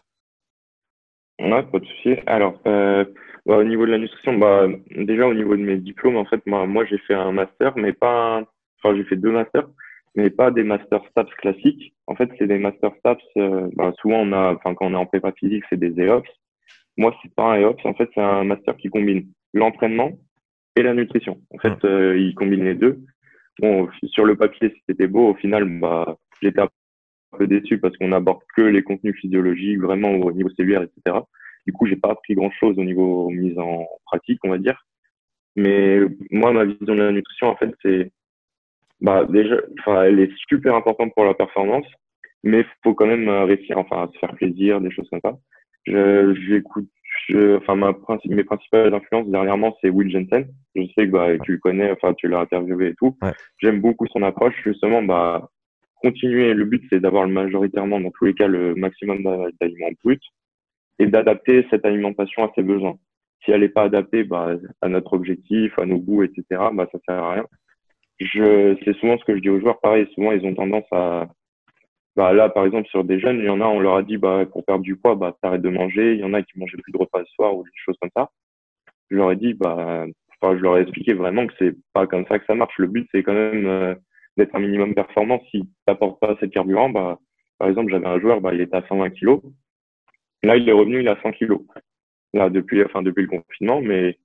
[1.40, 2.16] Ouais, pas de souci.
[2.26, 3.06] Alors, euh,
[3.46, 6.42] bah, au niveau de la nutrition, bah, déjà au niveau de mes diplômes, en fait,
[6.46, 8.44] moi, moi j'ai fait un master, mais pas,
[8.84, 9.68] enfin, j'ai fait deux masters,
[10.16, 11.94] mais pas des masters STAPS classiques.
[12.08, 14.98] En fait, c'est des masters STAPS, euh, bah, souvent on a, enfin, quand on est
[14.98, 16.30] en prépa physique, c'est des EOPS.
[16.98, 20.12] Moi, c'est pas un EOPS, en fait, c'est un master qui combine l'entraînement
[20.76, 21.42] et la nutrition.
[21.54, 23.00] En fait, euh, il combine les deux.
[23.60, 25.30] Bon, sur le papier, c'était beau.
[25.30, 26.70] Au final, bah, j'étais un
[27.38, 31.20] peu déçu parce qu'on aborde que les contenus physiologiques, vraiment au niveau cellulaire, etc.
[31.68, 34.86] Du coup, j'ai pas appris grand chose au niveau mise en pratique, on va dire.
[35.56, 36.00] Mais
[36.32, 38.12] moi, ma vision de la nutrition, en fait, c'est,
[39.02, 41.86] bah, déjà, enfin, elle est super importante pour la performance,
[42.44, 45.38] mais faut quand même réussir, enfin, à se faire plaisir, des choses comme ça.
[45.86, 46.90] J'écoute,
[47.58, 47.94] enfin, ma,
[48.26, 50.48] mes principales influences dernièrement, c'est Will Jensen.
[50.76, 53.18] Je sais que, bah, tu le connais, enfin, tu l'as interviewé et tout.
[53.58, 55.50] J'aime beaucoup son approche, justement, bah,
[56.02, 56.54] continuer.
[56.54, 59.24] Le but, c'est d'avoir majoritairement, dans tous les cas, le maximum
[59.60, 60.20] d'aliments bruts
[61.00, 62.98] et d'adapter cette alimentation à ses besoins.
[63.44, 67.00] Si elle n'est pas adaptée bah, à notre objectif, à nos goûts, etc., bah, ça
[67.08, 67.46] sert à rien.
[68.20, 69.80] Je, c'est souvent ce que je dis aux joueurs.
[69.80, 71.28] Pareil, souvent ils ont tendance à,
[72.16, 74.18] bah, là par exemple sur des jeunes, il y en a, on leur a dit
[74.18, 76.14] bah pour perdre du poids, bah t'arrêtes de manger.
[76.14, 78.12] Il y en a qui mangeaient plus de repas le soir ou des choses comme
[78.16, 78.30] ça.
[79.10, 80.06] Je leur ai dit bah,
[80.42, 82.78] enfin je leur ai expliqué vraiment que c'est pas comme ça que ça marche.
[82.78, 83.96] Le but c'est quand même euh,
[84.38, 85.42] d'être un minimum performant.
[85.52, 87.20] Si t'apportes pas assez de carburant, bah
[87.58, 89.42] par exemple j'avais un joueur, bah il était à 120 kilos
[90.44, 91.62] Là, il est revenu, il a 100 kilos.
[92.34, 94.18] Là, depuis, enfin, depuis le confinement, mais,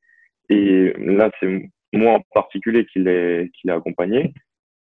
[0.48, 4.32] et là, c'est moi en particulier qui l'ai, l'a accompagné.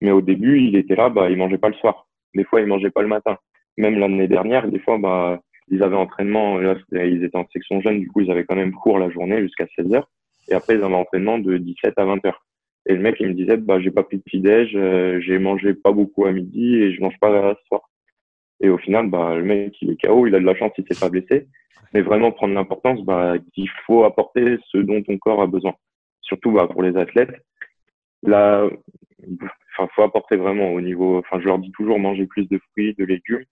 [0.01, 2.07] Mais au début, il était là, bah, il mangeait pas le soir.
[2.35, 3.37] Des fois, il mangeait pas le matin.
[3.77, 7.99] Même l'année dernière, des fois, bah, ils avaient entraînement, là, ils étaient en section jeune,
[7.99, 10.09] du coup, ils avaient quand même cours la journée jusqu'à 16 heures.
[10.49, 12.45] Et après, ils avaient entraînement de 17 à 20 heures.
[12.85, 15.73] Et le mec, il me disait, bah, j'ai pas pris de petit-déj, euh, j'ai mangé
[15.73, 17.89] pas beaucoup à midi et je mange pas le soir.
[18.59, 20.85] Et au final, bah, le mec, il est KO, il a de la chance, il
[20.85, 21.47] s'est pas blessé.
[21.93, 25.73] Mais vraiment prendre l'importance bah, qu'il faut apporter ce dont ton corps a besoin.
[26.23, 27.33] Surtout bah, pour les athlètes.
[28.23, 28.69] Là,
[29.77, 31.19] enfin, faut apporter vraiment au niveau.
[31.19, 33.45] Enfin, je leur dis toujours manger plus de fruits, de légumes.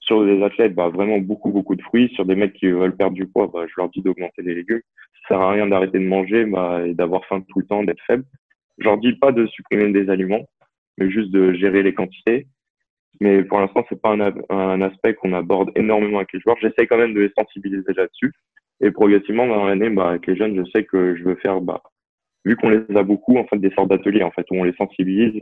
[0.00, 2.10] Sur des athlètes, bah, vraiment beaucoup, beaucoup de fruits.
[2.14, 4.82] Sur des mecs qui veulent perdre du poids, bah, je leur dis d'augmenter les légumes.
[5.22, 8.02] Ça sert à rien d'arrêter de manger bah, et d'avoir faim tout le temps, d'être
[8.06, 8.24] faible.
[8.78, 10.44] Je leur dis pas de supprimer des aliments,
[10.98, 12.46] mais juste de gérer les quantités
[13.20, 16.56] mais pour l'instant, c'est pas un, un aspect qu'on aborde énormément avec les joueurs.
[16.60, 18.32] J'essaie quand même de les sensibiliser là-dessus.
[18.80, 21.82] Et progressivement, dans l'année, bah, avec les jeunes, je sais que je veux faire, bah,
[22.44, 24.74] vu qu'on les a beaucoup, en fait, des sortes d'ateliers, en fait, où on les
[24.74, 25.40] sensibilise,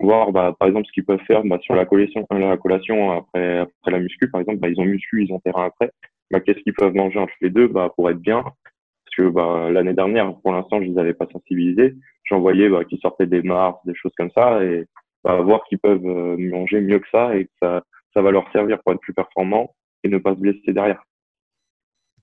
[0.00, 3.58] voir, bah, par exemple, ce qu'ils peuvent faire, bah, sur la collation, la collation après,
[3.60, 5.90] après la muscu, par exemple, bah, ils ont muscu, ils ont terrain après.
[6.30, 8.42] Bah, qu'est-ce qu'ils peuvent manger entre les deux, bah, pour être bien?
[8.42, 11.94] Parce que, bah, l'année dernière, pour l'instant, je les avais pas sensibilisés.
[12.24, 14.86] J'en voyais, bah, qui sortaient des mars, des choses comme ça, et
[15.22, 18.50] bah, voir qu'ils peuvent euh, manger mieux que ça et que ça, ça va leur
[18.52, 21.02] servir pour être plus performants et ne pas se blesser derrière.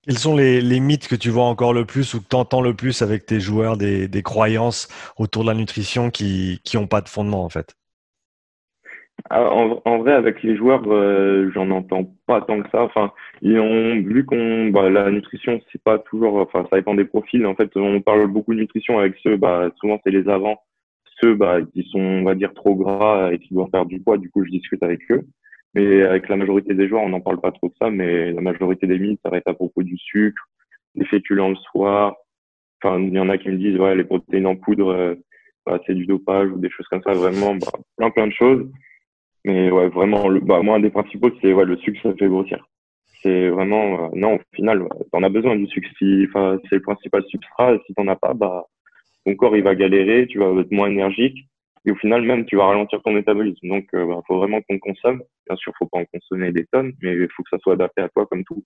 [0.03, 2.73] Quels sont les, mythes que tu vois encore le plus ou que tu entends le
[2.73, 4.87] plus avec tes joueurs, des, croyances
[5.17, 7.75] autour de la nutrition qui n'ont pas de fondement en fait?
[9.29, 12.83] Ah, en, vrai, avec les joueurs, euh, j'en entends pas tant que ça.
[12.83, 13.11] Enfin,
[13.41, 17.45] ils ont vu qu'on, bah, la nutrition, c'est pas toujours, enfin, ça dépend des profils.
[17.45, 20.57] En fait, on parle beaucoup de nutrition avec ceux, bah, souvent c'est les avant
[21.21, 24.17] ceux bah, qui sont, on va dire, trop gras et qui doivent perdre du poids,
[24.17, 25.21] du coup, je discute avec eux.
[25.73, 28.41] Mais avec la majorité des joueurs, on n'en parle pas trop de ça, mais la
[28.41, 30.43] majorité des mythes, ça reste à propos du sucre,
[30.95, 32.15] des féculents le soir.
[32.83, 35.15] Enfin, il y en a qui me disent, ouais, les protéines en poudre, euh,
[35.65, 38.69] bah, c'est du dopage ou des choses comme ça, vraiment, bah, plein, plein de choses.
[39.45, 42.67] Mais ouais, vraiment, bah, moi, un des principaux, c'est ouais, le sucre, ça fait grossir.
[43.21, 45.89] C'est vraiment, euh, non, au final, t'en as besoin du sucre.
[45.99, 46.27] Si,
[46.69, 48.65] c'est le principal substrat, si t'en as pas, bah,
[49.25, 51.37] ton corps il va galérer, tu vas être moins énergique
[51.85, 53.67] et au final même tu vas ralentir ton métabolisme.
[53.67, 55.21] Donc il euh, bah, faut vraiment qu'on consomme.
[55.47, 58.01] Bien sûr, faut pas en consommer des tonnes, mais il faut que ça soit adapté
[58.01, 58.63] à toi comme tout.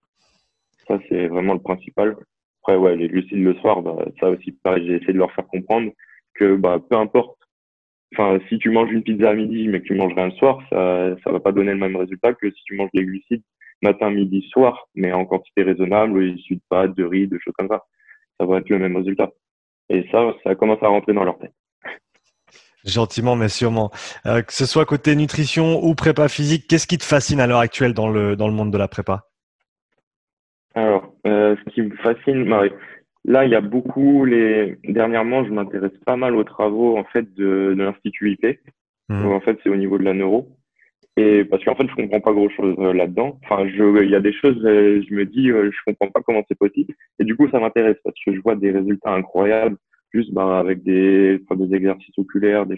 [0.88, 2.16] Ça c'est vraiment le principal.
[2.64, 5.48] Après ouais, les glucides le soir, bah, ça aussi pareil, j'ai essayé de leur faire
[5.48, 5.92] comprendre
[6.36, 7.38] que bah peu importe.
[8.14, 10.62] Enfin, si tu manges une pizza à midi mais que tu manges rien le soir,
[10.70, 13.44] ça ça va pas donner le même résultat que si tu manges des glucides
[13.82, 17.68] matin, midi, soir, mais en quantité raisonnable, issus de pâtes, de riz, de choses comme
[17.68, 17.84] ça.
[18.40, 19.32] Ça va être le même résultat.
[19.90, 21.54] Et ça, ça commence à rentrer dans leur tête.
[22.86, 23.92] Gentiment, mais sûrement.
[24.26, 27.60] Euh, que ce soit côté nutrition ou prépa physique, qu'est-ce qui te fascine à l'heure
[27.60, 29.26] actuelle dans le, dans le monde de la prépa?
[30.76, 32.64] Alors, euh, ce qui me fascine, bah,
[33.24, 34.78] là, il y a beaucoup, les...
[34.84, 38.60] dernièrement, je m'intéresse pas mal aux travaux en fait de, de l'Institut IP.
[39.10, 39.26] Mmh.
[39.26, 40.50] En fait, c'est au niveau de la neuro.
[41.18, 43.40] Et parce qu'en fait, je comprends pas grand chose euh, là-dedans.
[43.46, 46.44] Enfin, je, il y a des choses, euh, je me dis, je comprends pas comment
[46.48, 46.94] c'est possible.
[47.20, 49.78] Et du coup, ça m'intéresse parce que je vois des résultats incroyables
[50.16, 52.78] juste bah, avec des, des exercices oculaires, des,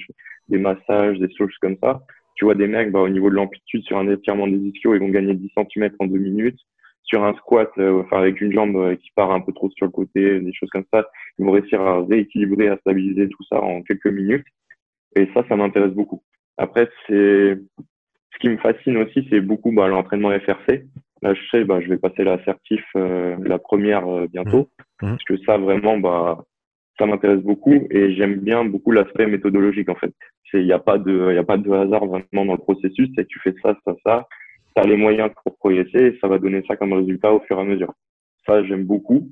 [0.50, 2.02] des massages, des choses comme ça.
[2.36, 5.00] Tu vois des mecs, bah, au niveau de l'amplitude, sur un étirement des ischios, ils
[5.00, 6.60] vont gagner 10 cm en deux minutes.
[7.04, 9.86] Sur un squat, euh, enfin avec une jambe euh, qui part un peu trop sur
[9.86, 11.08] le côté, des choses comme ça,
[11.40, 14.46] ils vont réussir à rééquilibrer, à stabiliser tout ça en quelques minutes.
[15.16, 16.22] Et ça, ça m'intéresse beaucoup.
[16.58, 17.58] Après, c'est
[18.34, 20.86] ce qui me fascine aussi, c'est beaucoup bah, l'entraînement FRC.
[21.22, 24.70] Là, je sais, bah, je vais passer l'assertif, euh, la première bientôt,
[25.02, 25.06] mmh.
[25.06, 25.10] Mmh.
[25.10, 26.44] parce que ça, vraiment, bah,
[26.98, 30.14] ça m'intéresse beaucoup et j'aime bien beaucoup l'aspect méthodologique en fait.
[30.54, 33.10] Il n'y a pas de, y a pas de hasard vraiment dans le processus.
[33.16, 34.28] C'est tu fais ça, ça, ça.
[34.76, 37.58] Tu as les moyens pour progresser et ça va donner ça comme résultat au fur
[37.58, 37.94] et à mesure.
[38.46, 39.30] Ça, j'aime beaucoup.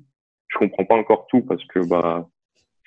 [0.50, 2.28] Je comprends pas encore tout parce que bah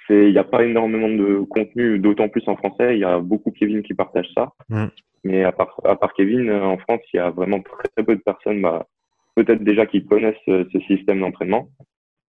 [0.06, 2.96] c'est, il n'y a pas énormément de contenu, d'autant plus en français.
[2.96, 4.52] Il y a beaucoup Kevin qui partagent ça.
[4.68, 4.86] Mm.
[5.24, 8.22] Mais à part, à part Kevin, en France, il y a vraiment très peu de
[8.22, 8.86] personnes, bah,
[9.34, 11.68] peut-être déjà qui connaissent ce système d'entraînement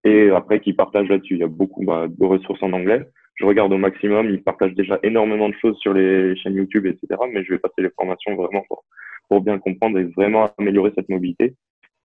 [0.03, 1.35] et après qui partagent là-dessus.
[1.35, 3.05] Il y a beaucoup bah, de ressources en anglais.
[3.35, 7.07] Je regarde au maximum, ils partagent déjà énormément de choses sur les chaînes YouTube, etc.
[7.31, 8.83] Mais je vais passer les formations vraiment pour,
[9.29, 11.55] pour bien comprendre et vraiment améliorer cette mobilité.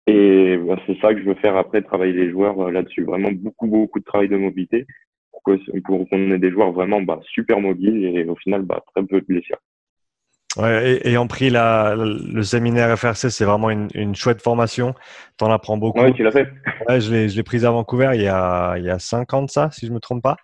[0.07, 3.03] Et bah, c'est ça que je veux faire après, travailler les joueurs euh, là-dessus.
[3.03, 4.87] Vraiment beaucoup, beaucoup de travail de mobilité
[5.33, 9.21] pour qu'on ait des joueurs vraiment bah, super mobiles et au final bah, très peu
[9.21, 9.59] de blessures.
[10.57, 14.95] Ouais, ayant pris la, le séminaire FRC, c'est vraiment une, une, chouette formation.
[15.39, 16.01] Tu en apprends beaucoup.
[16.01, 16.49] Oui, tu l'as fait.
[16.89, 19.51] Ouais, je l'ai prise à Vancouver il y, a, il y a 5 ans de
[19.51, 20.37] ça, si je me trompe pas.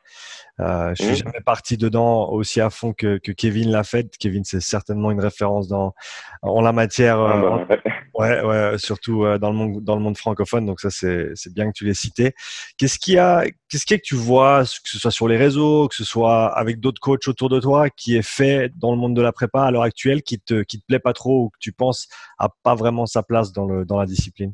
[0.61, 1.17] Euh, je suis mmh.
[1.17, 4.15] jamais parti dedans aussi à fond que, que Kevin l'a fait.
[4.19, 5.95] Kevin, c'est certainement une référence dans
[6.43, 7.19] en la matière.
[7.19, 7.77] Ah euh, bah,
[8.15, 10.67] ouais, ouais, surtout euh, dans le monde dans le monde francophone.
[10.67, 12.35] Donc ça, c'est c'est bien que tu l'aies cité.
[12.77, 15.27] Qu'est-ce qu'il y a Qu'est-ce qu'il y a que tu vois, que ce soit sur
[15.27, 18.93] les réseaux, que ce soit avec d'autres coachs autour de toi, qui est fait dans
[18.93, 21.45] le monde de la prépa à l'heure actuelle, qui te qui te plaît pas trop
[21.45, 24.53] ou que tu penses a pas vraiment sa place dans le dans la discipline?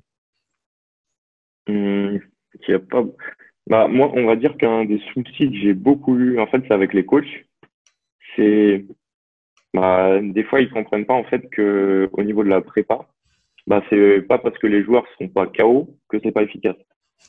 [1.68, 2.18] Mmh,
[2.64, 3.02] qui a pas
[3.68, 6.72] bah, moi, on va dire qu'un des soucis que j'ai beaucoup eu, en fait, c'est
[6.74, 7.44] avec les coachs.
[8.34, 8.86] C'est,
[9.74, 13.06] bah, des fois, ils comprennent pas, en fait, que au niveau de la prépa,
[13.66, 16.76] bah, c'est pas parce que les joueurs sont pas KO que c'est pas efficace.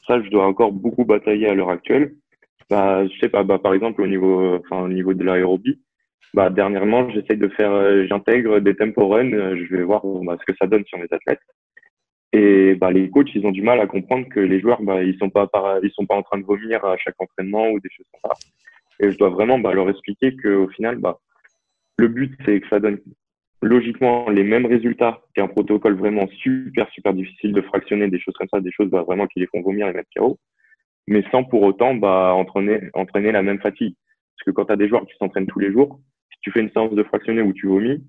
[0.08, 2.16] Ça, je dois encore beaucoup batailler à l'heure actuelle.
[2.70, 5.82] Bah, je sais pas, bah, par exemple, au niveau, enfin, au niveau de l'aérobie,
[6.34, 10.58] bah, dernièrement, j'essaye de faire, j'intègre des tempo runs, je vais voir bah, ce que
[10.58, 11.42] ça donne sur mes athlètes.
[12.32, 15.18] Et bah, les coachs, ils ont du mal à comprendre que les joueurs, bah, ils
[15.18, 15.50] sont pas
[15.82, 18.38] ils sont pas en train de vomir à chaque entraînement ou des choses comme ça.
[19.00, 21.20] Et je dois vraiment bah, leur expliquer qu'au final, bah,
[21.98, 23.00] le but, c'est que ça donne
[23.62, 28.48] logiquement les mêmes résultats qu'un protocole vraiment super, super difficile de fractionner, des choses comme
[28.52, 30.38] ça, des choses bah, vraiment qui les font vomir et mettre KO,
[31.08, 33.96] mais sans pour autant bah, entraîner, entraîner la même fatigue.
[34.38, 36.00] Parce que quand tu as des joueurs qui s'entraînent tous les jours,
[36.32, 38.04] si tu fais une séance de fractionner où tu vomis,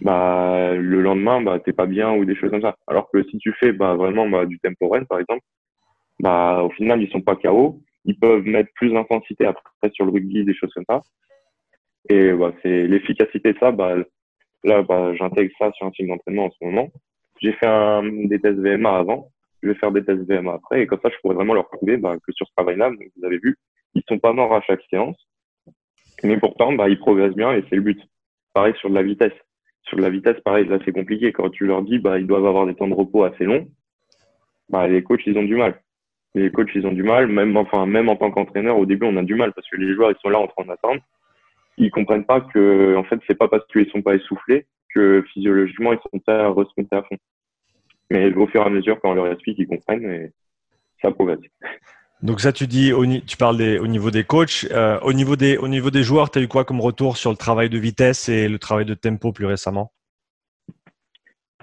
[0.00, 2.76] bah le lendemain bah t'es pas bien ou des choses comme ça.
[2.86, 5.42] Alors que si tu fais bah vraiment bah, du temporel par exemple
[6.20, 10.12] bah au final ils sont pas KO ils peuvent mettre plus d'intensité après sur le
[10.12, 11.02] rugby des choses comme ça.
[12.08, 13.96] Et bah c'est l'efficacité de ça bah
[14.64, 16.88] là bah j'intègre ça sur un cycle d'entraînement en ce moment.
[17.40, 19.28] J'ai fait un, des tests VMA avant.
[19.62, 20.82] Je vais faire des tests VMA après.
[20.82, 23.24] Et comme ça je pourrais vraiment leur prouver bah, que sur ce travail là vous
[23.24, 23.56] avez vu
[23.94, 25.16] ils sont pas morts à chaque séance.
[26.24, 28.00] Mais pourtant bah ils progressent bien et c'est le but.
[28.52, 29.32] Pareil sur de la vitesse
[29.84, 31.32] sur la vitesse, pareil, là, c'est compliqué.
[31.32, 33.68] Quand tu leur dis, bah, ils doivent avoir des temps de repos assez longs,
[34.68, 35.80] bah, les coachs, ils ont du mal.
[36.34, 37.26] Les coachs, ils ont du mal.
[37.26, 39.94] Même, enfin, même en tant qu'entraîneur, au début, on a du mal parce que les
[39.94, 41.00] joueurs, ils sont là en train d'attendre.
[41.78, 45.92] Ils comprennent pas que, en fait, c'est pas parce qu'ils sont pas essoufflés que physiologiquement,
[45.92, 47.16] ils sont prêts à à fond.
[48.10, 50.30] Mais au fur et à mesure, quand on leur explique, ils comprennent et
[51.00, 51.40] ça progresse.
[52.22, 52.92] Donc ça, tu dis,
[53.26, 54.66] tu parles au niveau des coachs.
[54.70, 57.30] Euh, au, niveau des, au niveau des joueurs, tu as eu quoi comme retour sur
[57.30, 59.92] le travail de vitesse et le travail de tempo plus récemment?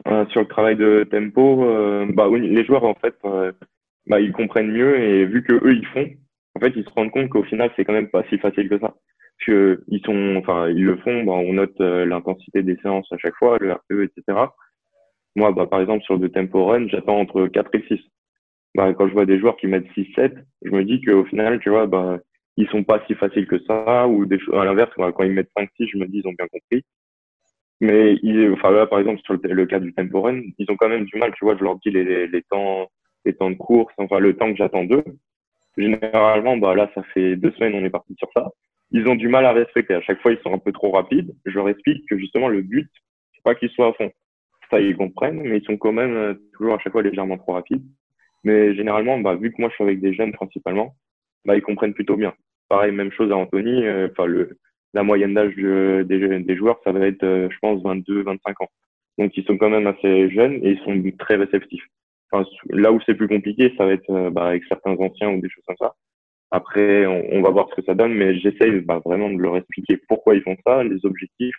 [0.07, 3.15] Euh, Sur le travail de tempo, euh, bah, les joueurs, en fait,
[4.07, 6.09] bah, ils comprennent mieux et vu que eux ils font,
[6.55, 8.79] en fait, ils se rendent compte qu'au final, c'est quand même pas si facile que
[8.79, 8.93] ça.
[9.47, 13.35] Parce ils sont, enfin, ils le font, bah, on note l'intensité des séances à chaque
[13.35, 14.37] fois, le RPE, etc.
[15.37, 18.01] Moi, bah, par exemple, sur le tempo run, j'attends entre 4 et 6
[18.79, 21.69] bah, quand je vois des joueurs qui mettent 6-7, je me dis qu'au final, tu
[21.69, 22.17] vois, bah,
[22.55, 25.89] ils sont pas si faciles que ça, ou des à l'inverse, quand ils mettent 5-6,
[25.91, 26.85] je me dis, ils ont bien compris.
[27.81, 30.87] Mais ils, enfin, là, par exemple, sur le, cas du tempo run, ils ont quand
[30.87, 32.87] même du mal, tu vois, je leur dis les, les, temps,
[33.25, 35.03] les temps de course, enfin, le temps que j'attends d'eux.
[35.77, 38.47] Généralement, bah, là, ça fait deux semaines, on est parti sur ça.
[38.91, 39.93] ils ont du mal à respecter.
[39.95, 41.35] À chaque fois, ils sont un peu trop rapides.
[41.45, 42.89] Je leur explique que justement, le but,
[43.35, 44.11] c'est pas qu'ils soient à fond.
[44.71, 47.53] Ça, ils comprennent, mais ils sont quand même euh, toujours à chaque fois légèrement trop
[47.53, 47.83] rapides.
[48.43, 50.95] Mais généralement, bah, vu que moi, je suis avec des jeunes principalement,
[51.45, 52.33] bah, ils comprennent plutôt bien.
[52.69, 53.85] Pareil, même chose à Anthony.
[53.85, 54.57] Euh, enfin, le,
[54.93, 58.69] la moyenne d'âge des, des, joueurs, ça va être, euh, je pense, 22, 25 ans.
[59.17, 61.85] Donc, ils sont quand même assez jeunes et ils sont très réceptifs.
[62.31, 65.49] Enfin, là où c'est plus compliqué, ça va être bah, avec certains anciens ou des
[65.49, 65.95] choses comme ça.
[66.51, 69.97] Après, on, va voir ce que ça donne, mais j'essaye bah, vraiment de leur expliquer
[70.07, 71.55] pourquoi ils font ça, les objectifs.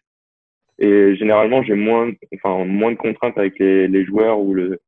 [0.78, 4.80] Et généralement, j'ai moins, enfin, moins de contraintes avec les, les joueurs ou le,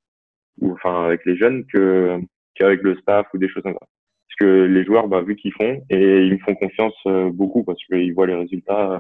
[0.60, 2.18] ou enfin avec les jeunes que
[2.54, 3.86] qu'avec le staff ou des choses comme ça.
[4.28, 7.64] Parce que les joueurs, bah, vu qu'ils font, et ils me font confiance euh, beaucoup
[7.64, 8.98] parce qu'ils voient les résultats euh,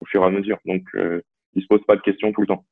[0.00, 0.58] au fur et à mesure.
[0.64, 1.20] Donc, euh,
[1.54, 2.64] ils se posent pas de questions tout le temps.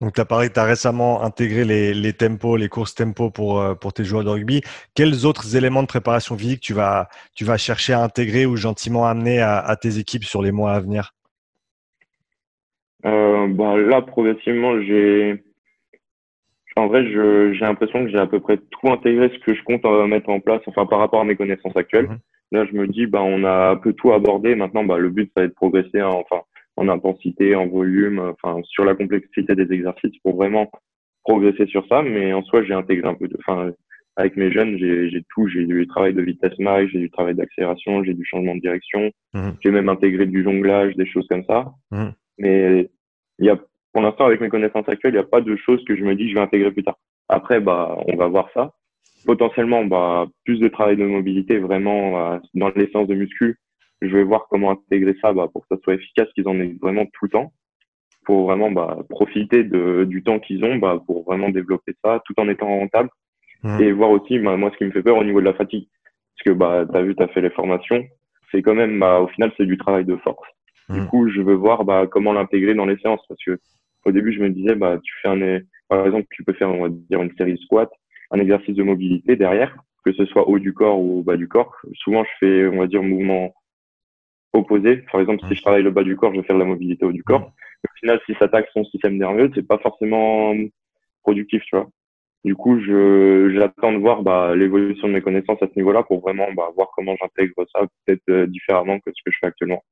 [0.00, 3.60] Donc, tu as parlé, tu as récemment intégré les, les, tempos, les courses tempo pour,
[3.60, 4.60] euh, pour tes joueurs de rugby.
[4.94, 9.06] Quels autres éléments de préparation physique tu vas, tu vas chercher à intégrer ou gentiment
[9.06, 11.14] amener à, à tes équipes sur les mois à venir?
[13.06, 15.42] Euh, bah, Là, progressivement, j'ai.
[16.76, 19.84] En vrai, j'ai l'impression que j'ai à peu près tout intégré ce que je compte
[19.86, 22.08] euh, mettre en place, enfin par rapport à mes connaissances actuelles.
[22.08, 22.18] Mhm.
[22.52, 24.54] Là, je me dis, bah, on a un peu tout abordé.
[24.54, 26.00] Maintenant, bah, le but, ça va être de progresser.
[26.00, 26.42] Hein, enfin,
[26.76, 30.70] en intensité, en volume, enfin sur la complexité des exercices pour vraiment
[31.24, 32.02] progresser sur ça.
[32.02, 33.72] Mais en soi, j'ai intégré un peu de, enfin
[34.16, 35.46] avec mes jeunes, j'ai tout.
[35.48, 39.10] J'ai du travail de vitesse max, j'ai du travail d'accélération, j'ai du changement de direction.
[39.34, 39.50] Mmh.
[39.62, 41.72] J'ai même intégré du jonglage, des choses comme ça.
[41.90, 42.08] Mmh.
[42.38, 42.90] Mais
[44.16, 46.24] l'instant, avec mes connaissances actuelles, il n'y a pas de choses que je me dis
[46.24, 46.98] que je vais intégrer plus tard.
[47.28, 48.72] Après, bah, on va voir ça.
[49.24, 53.58] Potentiellement, bah, plus de travail de mobilité vraiment euh, dans l'essence de muscu
[54.02, 56.76] je vais voir comment intégrer ça bah, pour que ça soit efficace, qu'ils en aient
[56.80, 57.52] vraiment tout le temps,
[58.24, 62.34] pour vraiment bah, profiter de, du temps qu'ils ont bah, pour vraiment développer ça tout
[62.38, 63.10] en étant rentable.
[63.62, 63.80] Mmh.
[63.80, 65.88] Et voir aussi, bah, moi, ce qui me fait peur au niveau de la fatigue.
[66.36, 68.04] Parce que bah, tu as vu, tu as fait les formations,
[68.52, 70.48] c'est quand même, bah, au final, c'est du travail de force.
[70.90, 71.06] Du mmh.
[71.08, 73.24] coup, je veux voir bah, comment l'intégrer dans les séances.
[73.28, 73.58] Parce que
[74.06, 76.82] au début, je me disais, bah, tu fais un, par exemple, tu peux faire, on
[76.82, 77.90] va dire, une série squat,
[78.30, 81.74] un exercice de mobilité derrière, que ce soit haut du corps ou bas du corps.
[81.94, 83.52] Souvent, je fais, on va dire, mouvement
[84.52, 84.98] opposé.
[85.10, 87.04] Par exemple, si je travaille le bas du corps, je vais faire de la mobilité
[87.04, 87.52] haut du corps.
[87.84, 90.54] au final, si ça attaque son système nerveux, c'est pas forcément
[91.22, 91.88] productif, tu vois.
[92.44, 96.20] Du coup, je j'attends de voir bah, l'évolution de mes connaissances à ce niveau-là pour
[96.20, 99.82] vraiment bah, voir comment j'intègre ça peut-être euh, différemment que ce que je fais actuellement.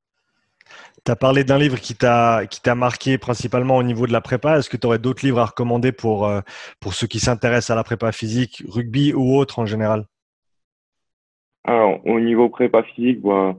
[1.04, 4.58] Tu as parlé d'un livre qui t'a marqué principalement au niveau de la prépa.
[4.58, 6.40] Est-ce que tu aurais d'autres livres à recommander pour euh,
[6.80, 10.06] pour ceux qui s'intéressent à la prépa physique, rugby ou autre en général?
[11.64, 13.56] Alors, au niveau prépa physique, bah,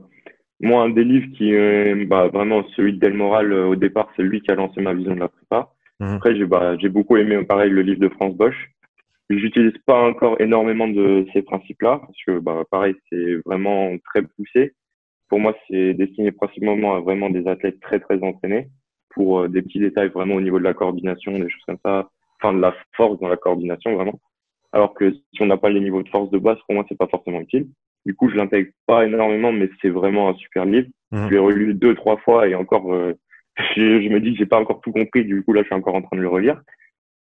[0.60, 4.22] moi, un des livres qui est bah, vraiment celui de Delmoral euh, au départ, c'est
[4.22, 5.72] lui qui a lancé ma vision de la prépa.
[6.00, 6.16] Mhm.
[6.16, 8.72] Après, j'ai bah, j'ai beaucoup aimé pareil le livre de France Bosch.
[9.28, 14.74] J'utilise pas encore énormément de ces principes-là parce que bah, pareil, c'est vraiment très poussé.
[15.28, 18.68] Pour moi, c'est destiné principalement à vraiment des athlètes très très entraînés
[19.10, 22.08] pour euh, des petits détails vraiment au niveau de la coordination, des choses comme ça,
[22.40, 24.20] enfin de la force dans la coordination vraiment.
[24.72, 26.98] Alors que si on n'a pas les niveaux de force de base, pour moi, c'est
[26.98, 27.68] pas forcément utile.
[28.04, 30.88] Du coup, je l'intègre pas énormément, mais c'est vraiment un super livre.
[31.10, 31.26] Mmh.
[31.26, 33.14] Je l'ai relu deux, trois fois et encore, euh,
[33.76, 35.24] je, me dis que j'ai pas encore tout compris.
[35.24, 36.60] Du coup, là, je suis encore en train de le relire.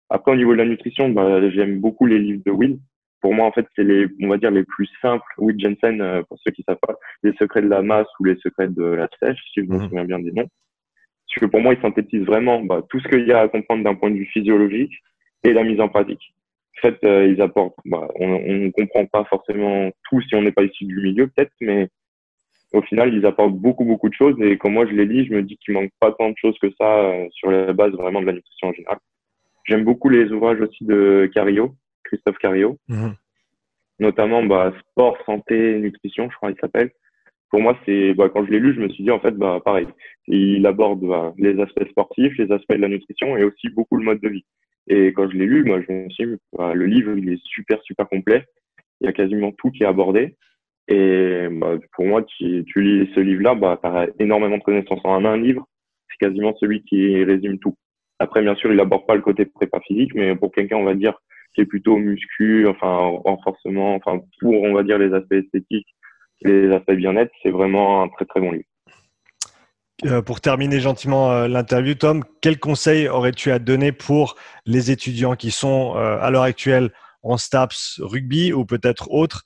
[0.10, 2.80] Après, au niveau de la nutrition, bah, j'aime beaucoup les livres de Will.
[3.26, 5.26] Pour moi, en fait, c'est les, on va dire, les plus simples.
[5.40, 8.36] Will Jensen, euh, pour ceux qui savent pas, les secrets de la masse ou les
[8.36, 9.84] secrets de la sèche, si je me mmh.
[9.86, 10.46] souviens bien des noms.
[10.46, 13.84] Parce que pour moi, il synthétise vraiment bah, tout ce qu'il y a à comprendre
[13.84, 14.94] d'un point de vue physiologique
[15.44, 16.22] et la mise en pratique
[16.78, 17.74] en fait, euh, ils apportent.
[17.86, 21.54] Bah, on ne comprend pas forcément tout si on n'est pas issu du milieu, peut-être,
[21.62, 21.88] mais
[22.74, 24.36] au final, ils apportent beaucoup, beaucoup de choses.
[24.40, 26.60] Et quand moi je les lis, je me dis qu'il manque pas tant de choses
[26.62, 29.00] que ça euh, sur la base vraiment de la nutrition en général.
[29.64, 31.74] J'aime beaucoup les ouvrages aussi de Cario,
[32.06, 33.16] Christophe Cario, mhm.
[33.99, 36.91] notamment bah, Sport, Santé, Nutrition, je crois qu'il s'appelle.
[37.49, 39.62] Pour moi, c'est bah, quand je l'ai lu, je me suis dit en fait, bah,
[39.64, 39.88] pareil.
[40.28, 44.03] Il aborde bah, les aspects sportifs, les aspects de la nutrition et aussi beaucoup le
[44.03, 44.45] mode de vie.
[44.88, 47.43] Et quand je l'ai lu, moi, je me suis dit, bah, le livre, il est
[47.43, 48.45] super, super complet.
[49.01, 50.36] Il y a quasiment tout qui est abordé.
[50.88, 55.01] Et bah, pour moi, tu, tu lis ce livre-là, bah, tu as énormément de connaissances
[55.03, 55.68] en un livre.
[56.10, 57.76] C'est quasiment celui qui résume tout.
[58.20, 60.93] Après, bien sûr, il aborde pas le côté prépa physique, mais pour quelqu'un, on va
[60.93, 61.20] dire,
[61.56, 65.88] qui est plutôt muscu, enfin, renforcement, enfin, pour, on va dire, les aspects esthétiques,
[66.41, 68.66] les aspects bien-être, c'est vraiment un très, très bon livre.
[70.03, 74.36] Euh, pour terminer gentiment euh, l'interview, Tom, quel conseil aurais-tu à donner pour
[74.66, 76.91] les étudiants qui sont euh, à l'heure actuelle
[77.24, 79.43] en STAPS rugby ou peut-être autres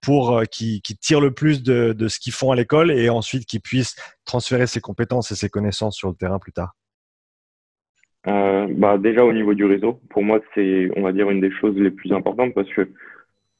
[0.00, 3.96] pour qui, tirent le plus de, ce qu'ils font à l'école et ensuite qui puissent
[4.24, 6.77] transférer ses compétences et ses connaissances sur le terrain plus tard?
[8.28, 11.76] Bah déjà au niveau du réseau, pour moi c'est on va dire une des choses
[11.78, 12.88] les plus importantes parce que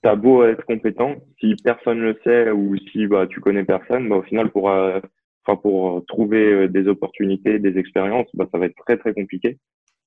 [0.03, 4.17] t'as beau être compétent, si personne le sait ou si bah, tu connais personne, bah,
[4.17, 5.01] au final, pour, euh,
[5.63, 9.59] pour trouver euh, des opportunités, des expériences, bah, ça va être très, très compliqué.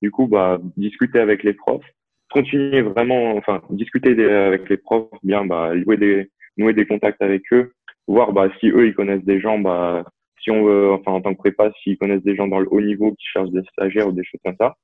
[0.02, 1.86] Du coup, bah, discuter avec les profs,
[2.32, 7.44] continuer vraiment, enfin, discuter avec les profs, bien, bah, nouer des, nouer des contacts avec
[7.52, 7.74] eux,
[8.08, 10.06] voir, bah, si eux, ils connaissent des gens, bah,
[10.42, 12.82] si on veut, enfin, en tant que prépa, s'ils connaissent des gens dans le haut
[12.82, 14.76] niveau qui cherchent des stagiaires ou des choses comme ça,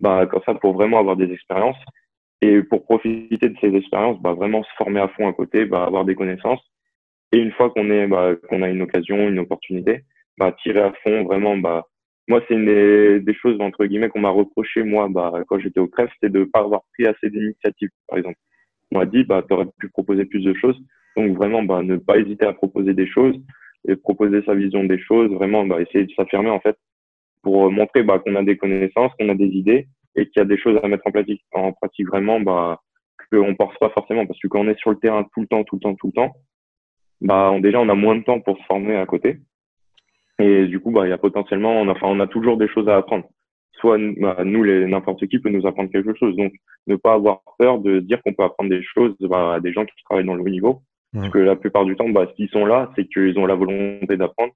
[0.00, 1.78] bah, comme ça, pour vraiment avoir des expériences.
[2.40, 5.84] Et pour profiter de ces expériences, bah, vraiment se former à fond à côté, bah,
[5.84, 6.60] avoir des connaissances.
[7.32, 10.04] Et une fois qu'on est, bah, qu'on a une occasion, une opportunité,
[10.38, 11.86] bah, tirer à fond, vraiment, bah,
[12.28, 12.66] moi, c'est une
[13.24, 16.40] des, choses, entre guillemets, qu'on m'a reproché, moi, bah, quand j'étais au CREF, c'était de
[16.40, 18.36] ne pas avoir pris assez d'initiatives, par exemple.
[18.92, 20.78] On m'a dit, bah, tu aurais pu proposer plus de choses.
[21.16, 23.36] Donc, vraiment, bah, ne pas hésiter à proposer des choses
[23.88, 26.76] et proposer sa vision des choses, vraiment, bah, essayer de s'affirmer, en fait,
[27.42, 30.44] pour montrer, bah, qu'on a des connaissances, qu'on a des idées et qu'il y a
[30.44, 32.80] des choses à mettre en pratique, en pratique vraiment, bah,
[33.32, 35.64] qu'on pense pas forcément, parce que quand on est sur le terrain tout le temps,
[35.64, 36.34] tout le temps, tout le temps,
[37.20, 39.38] bah, déjà, on a moins de temps pour se former à côté.
[40.38, 42.96] Et du coup, bah, il y a potentiellement, enfin, on a toujours des choses à
[42.96, 43.24] apprendre.
[43.80, 46.36] Soit bah, nous, n'importe qui peut nous apprendre quelque chose.
[46.36, 46.52] Donc,
[46.86, 49.84] ne pas avoir peur de dire qu'on peut apprendre des choses bah, à des gens
[49.84, 50.82] qui travaillent dans le haut niveau.
[51.14, 54.16] Parce que la plupart du temps, bah, s'ils sont là, c'est qu'ils ont la volonté
[54.16, 54.52] d'apprendre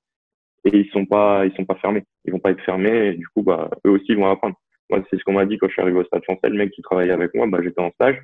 [0.64, 2.04] et ils sont pas, ils sont pas fermés.
[2.24, 3.08] Ils vont pas être fermés.
[3.08, 4.56] Et du coup, bah, eux aussi vont apprendre.
[4.90, 6.48] Moi, c'est ce qu'on m'a dit quand je suis arrivé au Stade français.
[6.48, 8.20] Le mec qui travaillait avec moi, bah, j'étais en stage.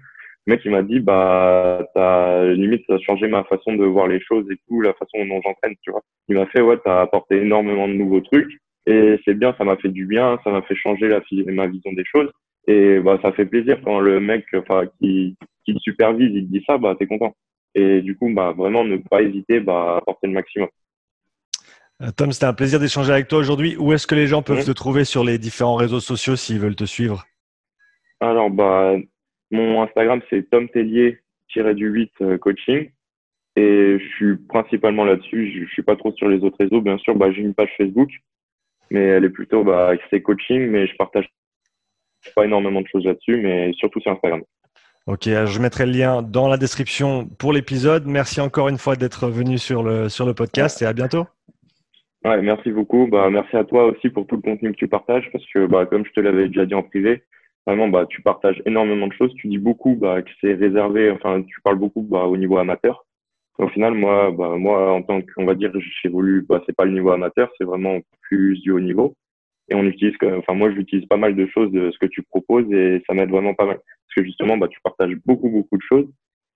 [0.47, 4.07] Le mec, il m'a dit, bah, t'as, limite, ça a changé ma façon de voir
[4.07, 6.03] les choses et tout, la façon dont j'entraîne, tu vois.
[6.29, 8.59] Il m'a fait, ouais, t'as apporté énormément de nouveaux trucs.
[8.87, 11.21] Et c'est bien, ça m'a fait du bien, ça m'a fait changer la,
[11.53, 12.31] ma vision des choses.
[12.67, 16.53] Et, bah, ça fait plaisir quand le mec, enfin, qui, qui te supervise, il te
[16.53, 17.35] dit ça, bah, t'es content.
[17.75, 20.69] Et du coup, bah, vraiment, ne pas hésiter, bah, à apporter le maximum.
[22.03, 23.77] Euh, Tom, c'était un plaisir d'échanger avec toi aujourd'hui.
[23.77, 26.77] Où est-ce que les gens peuvent te trouver sur les différents réseaux sociaux s'ils veulent
[26.77, 27.27] te suivre?
[28.21, 28.95] Alors, bah,
[29.51, 32.91] mon Instagram, c'est Tom Tellier-du-8 euh, coaching.
[33.57, 35.53] Et je suis principalement là-dessus.
[35.53, 36.81] Je, ne suis pas trop sur les autres réseaux.
[36.81, 38.11] Bien sûr, bah, j'ai une page Facebook,
[38.91, 41.29] mais elle est plutôt bah, c'est coaching, mais je partage
[42.37, 44.43] pas énormément de choses là-dessus, mais surtout sur Instagram.
[45.09, 48.05] Ok, je mettrai le lien dans la description pour l'épisode.
[48.05, 51.25] Merci encore une fois d'être venu sur le, sur le podcast et à bientôt.
[52.27, 53.07] Ouais, merci beaucoup.
[53.07, 55.87] Bah, merci à toi aussi pour tout le contenu que tu partages parce que, bah,
[55.87, 57.23] comme je te l'avais déjà dit en privé,
[57.67, 59.33] vraiment, bah, tu partages énormément de choses.
[59.37, 63.07] Tu dis beaucoup bah, que c'est réservé, enfin, tu parles beaucoup bah, au niveau amateur.
[63.57, 66.93] Au final, moi, bah, moi, en tant qu'on va dire, j'évolue, bah, c'est pas le
[66.93, 69.15] niveau amateur, c'est vraiment plus du haut niveau.
[69.71, 72.71] Et on utilise, enfin, moi, j'utilise pas mal de choses de ce que tu proposes
[72.71, 73.79] et ça m'aide vraiment pas mal.
[74.19, 76.09] Que justement, bah, tu partages beaucoup, beaucoup de choses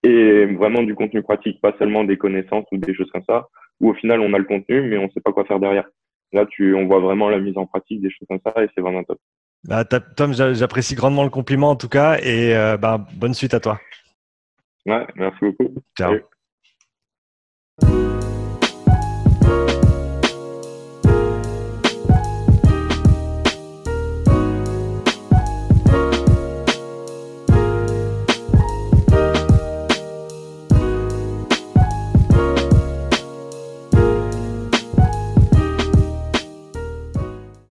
[0.03, 3.47] et vraiment du contenu pratique, pas seulement des connaissances ou des choses comme ça
[3.81, 5.85] où au final on a le contenu, mais on ne sait pas quoi faire derrière.
[6.33, 8.81] Là, tu, on voit vraiment la mise en pratique des choses comme ça et c'est
[8.81, 9.19] vraiment top.
[9.65, 13.61] Bah, Tom, j'apprécie grandement le compliment en tout cas et euh, bah, bonne suite à
[13.61, 13.81] toi.
[14.87, 15.73] Ouais, merci beaucoup.
[15.97, 16.15] Ciao.